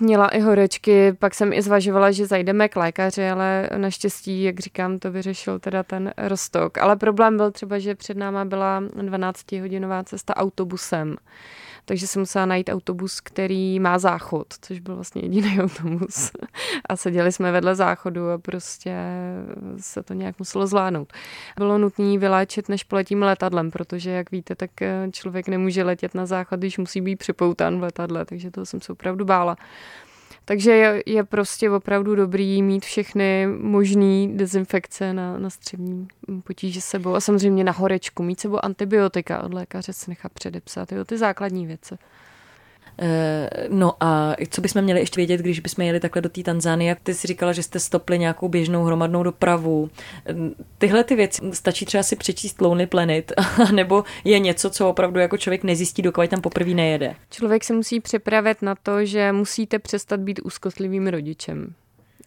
Měla 0.00 0.28
i 0.28 0.40
horečky, 0.40 1.12
pak 1.12 1.34
jsem 1.34 1.52
i 1.52 1.62
zvažovala, 1.62 2.10
že 2.10 2.26
zajdeme 2.26 2.68
k 2.68 2.76
lékaři, 2.76 3.28
ale 3.28 3.70
naštěstí, 3.76 4.42
jak 4.42 4.60
říkám, 4.60 4.98
to 4.98 5.12
vyřešil 5.12 5.58
teda 5.58 5.82
ten 5.82 6.12
rostok. 6.16 6.78
Ale 6.78 6.96
problém 6.96 7.36
byl 7.36 7.50
třeba, 7.50 7.78
že 7.78 7.94
před 7.94 8.16
náma 8.16 8.44
byla 8.44 8.80
12-hodinová 8.80 10.04
cesta 10.04 10.36
autobusem 10.36 11.16
takže 11.88 12.06
jsem 12.06 12.22
musela 12.22 12.46
najít 12.46 12.68
autobus, 12.68 13.20
který 13.20 13.80
má 13.80 13.98
záchod, 13.98 14.46
což 14.60 14.80
byl 14.80 14.94
vlastně 14.94 15.22
jediný 15.22 15.60
autobus. 15.62 16.30
A 16.88 16.96
seděli 16.96 17.32
jsme 17.32 17.52
vedle 17.52 17.74
záchodu 17.74 18.30
a 18.30 18.38
prostě 18.38 18.96
se 19.80 20.02
to 20.02 20.14
nějak 20.14 20.38
muselo 20.38 20.66
zvládnout. 20.66 21.12
Bylo 21.56 21.78
nutné 21.78 22.18
vyléčit, 22.18 22.68
než 22.68 22.84
poletím 22.84 23.22
letadlem, 23.22 23.70
protože, 23.70 24.10
jak 24.10 24.30
víte, 24.30 24.54
tak 24.54 24.82
eh, 24.82 25.08
člověk 25.12 25.48
nemůže 25.48 25.82
letět 25.82 26.14
na 26.14 26.26
záchod, 26.26 26.58
když 26.58 26.78
musí 26.78 27.00
být 27.00 27.16
připoután 27.16 27.78
v 27.78 27.82
letadle, 27.82 28.24
takže 28.24 28.50
toho 28.50 28.66
jsem 28.66 28.80
se 28.80 28.92
opravdu 28.92 29.24
bála. 29.24 29.56
Takže 30.48 30.70
je, 30.70 31.02
je 31.06 31.24
prostě 31.24 31.70
opravdu 31.70 32.14
dobrý 32.14 32.62
mít 32.62 32.84
všechny 32.84 33.46
možné 33.58 34.28
dezinfekce 34.28 35.12
na, 35.12 35.38
na 35.38 35.50
střevní 35.50 36.08
potíže 36.44 36.80
sebou 36.80 37.14
a 37.14 37.20
samozřejmě 37.20 37.64
na 37.64 37.72
horečku, 37.72 38.22
mít 38.22 38.40
sebou 38.40 38.64
antibiotika 38.64 39.42
od 39.42 39.54
lékaře 39.54 39.92
se 39.92 40.10
nechat 40.10 40.32
předepsat, 40.32 40.92
jo, 40.92 41.04
ty 41.04 41.18
základní 41.18 41.66
věci. 41.66 41.94
Eh, 42.98 43.50
no 43.68 43.94
a 44.00 44.36
co 44.50 44.60
bychom 44.60 44.82
měli 44.82 45.00
ještě 45.00 45.20
vědět, 45.20 45.40
když 45.40 45.60
bychom 45.60 45.84
jeli 45.84 46.00
takhle 46.00 46.22
do 46.22 46.28
té 46.28 46.42
Tanzánie? 46.42 46.96
Ty 47.02 47.14
jsi 47.14 47.26
říkala, 47.26 47.52
že 47.52 47.62
jste 47.62 47.80
stopli 47.80 48.18
nějakou 48.18 48.48
běžnou 48.48 48.84
hromadnou 48.84 49.22
dopravu. 49.22 49.90
Tyhle 50.78 51.04
ty 51.04 51.14
věci 51.14 51.42
stačí 51.52 51.84
třeba 51.84 52.02
si 52.02 52.16
přečíst 52.16 52.60
Lonely 52.60 52.86
Planet, 52.86 53.32
nebo 53.72 54.04
je 54.24 54.38
něco, 54.38 54.70
co 54.70 54.88
opravdu 54.88 55.20
jako 55.20 55.36
člověk 55.36 55.64
nezjistí, 55.64 56.02
dokud 56.02 56.30
tam 56.30 56.40
poprvé 56.40 56.70
nejede? 56.70 57.14
Člověk 57.30 57.64
se 57.64 57.72
musí 57.72 58.00
připravit 58.00 58.62
na 58.62 58.74
to, 58.74 59.04
že 59.04 59.32
musíte 59.32 59.78
přestat 59.78 60.20
být 60.20 60.40
úzkostlivým 60.44 61.06
rodičem 61.06 61.74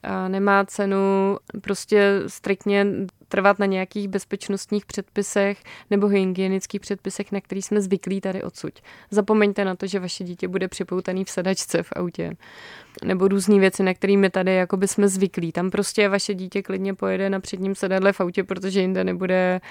a 0.03 0.27
nemá 0.27 0.65
cenu 0.65 1.37
prostě 1.61 2.21
striktně 2.27 2.85
trvat 3.31 3.59
na 3.59 3.65
nějakých 3.65 4.07
bezpečnostních 4.07 4.85
předpisech 4.85 5.63
nebo 5.89 6.07
hygienických 6.07 6.81
předpisech, 6.81 7.31
na 7.31 7.41
který 7.41 7.61
jsme 7.61 7.81
zvyklí 7.81 8.21
tady 8.21 8.43
odsud. 8.43 8.73
Zapomeňte 9.11 9.65
na 9.65 9.75
to, 9.75 9.87
že 9.87 9.99
vaše 9.99 10.23
dítě 10.23 10.47
bude 10.47 10.67
připoutaný 10.67 11.25
v 11.25 11.29
sedačce 11.29 11.83
v 11.83 11.91
autě. 11.95 12.35
Nebo 13.03 13.27
různé 13.27 13.59
věci, 13.59 13.83
na 13.83 13.93
kterými 13.93 14.29
tady 14.29 14.55
jakoby 14.55 14.87
jsme 14.87 15.07
zvyklí. 15.07 15.51
Tam 15.51 15.71
prostě 15.71 16.09
vaše 16.09 16.33
dítě 16.33 16.61
klidně 16.61 16.93
pojede 16.93 17.29
na 17.29 17.39
předním 17.39 17.75
sedadle 17.75 18.13
v 18.13 18.21
autě, 18.21 18.43
protože 18.43 18.81
jinde 18.81 19.03
nebude 19.03 19.61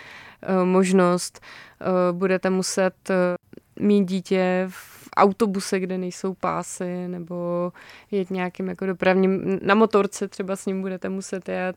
uh, 0.48 0.64
možnost. 0.64 1.40
Uh, 1.80 2.18
budete 2.18 2.50
muset 2.50 2.94
uh, 3.10 3.86
mít 3.86 4.04
dítě 4.04 4.66
v 4.68 5.08
autobuse, 5.16 5.80
kde 5.80 5.98
nejsou 5.98 6.34
pásy, 6.34 7.08
nebo 7.08 7.72
jet 8.10 8.30
nějakým 8.30 8.68
jako 8.68 8.86
dopravním, 8.86 9.58
na 9.62 9.74
motorce 9.74 10.28
třeba 10.28 10.56
s 10.56 10.66
ním 10.66 10.80
budete 10.80 11.08
muset 11.08 11.48
jet 11.48 11.76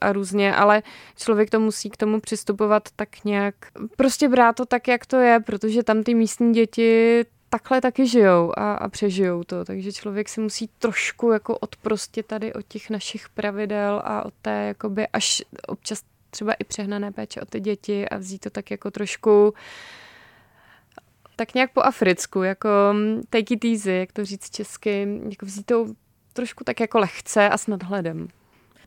a 0.00 0.12
různě, 0.12 0.54
ale 0.54 0.82
člověk 1.16 1.50
to 1.50 1.60
musí 1.60 1.90
k 1.90 1.96
tomu 1.96 2.20
přistupovat 2.20 2.88
tak 2.96 3.24
nějak, 3.24 3.54
prostě 3.96 4.28
brát 4.28 4.56
to 4.56 4.66
tak, 4.66 4.88
jak 4.88 5.06
to 5.06 5.16
je, 5.16 5.40
protože 5.40 5.82
tam 5.82 6.02
ty 6.02 6.14
místní 6.14 6.52
děti 6.52 7.24
takhle 7.50 7.80
taky 7.80 8.06
žijou 8.06 8.52
a, 8.56 8.74
a 8.74 8.88
přežijou 8.88 9.44
to, 9.44 9.64
takže 9.64 9.92
člověk 9.92 10.28
si 10.28 10.40
musí 10.40 10.70
trošku 10.78 11.30
jako 11.30 11.58
odprostit 11.58 12.26
tady 12.26 12.52
od 12.52 12.66
těch 12.68 12.90
našich 12.90 13.28
pravidel 13.28 14.02
a 14.04 14.24
od 14.24 14.34
té 14.42 14.66
jakoby 14.66 15.08
až 15.08 15.42
občas 15.66 16.02
třeba 16.30 16.52
i 16.52 16.64
přehnané 16.64 17.12
péče 17.12 17.40
o 17.40 17.44
ty 17.44 17.60
děti 17.60 18.08
a 18.08 18.16
vzít 18.16 18.38
to 18.38 18.50
tak 18.50 18.70
jako 18.70 18.90
trošku 18.90 19.54
tak 21.36 21.54
nějak 21.54 21.72
po 21.72 21.82
africku, 21.82 22.42
jako 22.42 22.68
mm, 22.92 23.22
take 23.30 23.54
it 23.54 23.64
easy, 23.64 23.90
jak 23.90 24.12
to 24.12 24.24
říct 24.24 24.50
česky, 24.50 25.20
jako 25.30 25.46
vzít 25.46 25.66
to 25.66 25.86
trošku 26.32 26.64
tak 26.64 26.80
jako 26.80 26.98
lehce 26.98 27.48
a 27.48 27.58
s 27.58 27.66
nadhledem. 27.66 28.28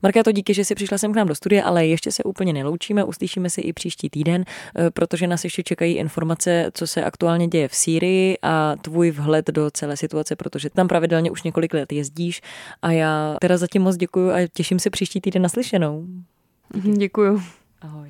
Markéto, 0.04 0.32
díky, 0.32 0.54
že 0.54 0.66
jsi 0.66 0.76
přišla 0.76 0.98
sem 0.98 1.14
k 1.14 1.16
nám 1.16 1.28
do 1.28 1.36
studia, 1.36 1.66
ale 1.66 1.88
ještě 1.88 2.12
se 2.12 2.24
úplně 2.24 2.54
neloučíme, 2.54 3.04
uslyšíme 3.04 3.50
se 3.50 3.62
i 3.62 3.74
příští 3.74 4.10
týden, 4.10 4.46
eh, 4.76 4.92
protože 4.92 5.28
nás 5.28 5.44
ještě 5.44 5.64
čekají 5.64 5.94
informace, 5.94 6.72
co 6.74 6.88
se 6.88 7.04
aktuálně 7.04 7.48
děje 7.48 7.68
v 7.68 7.76
Sýrii 7.76 8.38
a 8.42 8.76
tvůj 8.82 9.12
vhled 9.12 9.48
do 9.48 9.72
celé 9.72 9.98
situace, 9.98 10.36
protože 10.36 10.70
tam 10.70 10.88
pravidelně 10.88 11.32
už 11.32 11.44
několik 11.44 11.74
let 11.74 11.94
jezdíš 11.94 12.42
a 12.82 12.92
já 12.92 13.36
teda 13.42 13.58
zatím 13.58 13.82
moc 13.82 13.98
děkuju 13.98 14.32
a 14.32 14.48
těším 14.54 14.80
se 14.80 14.90
příští 14.90 15.22
týden 15.22 15.42
naslyšenou. 15.42 16.06
Děkuju. 16.98 17.42
Ahoj. 17.82 18.10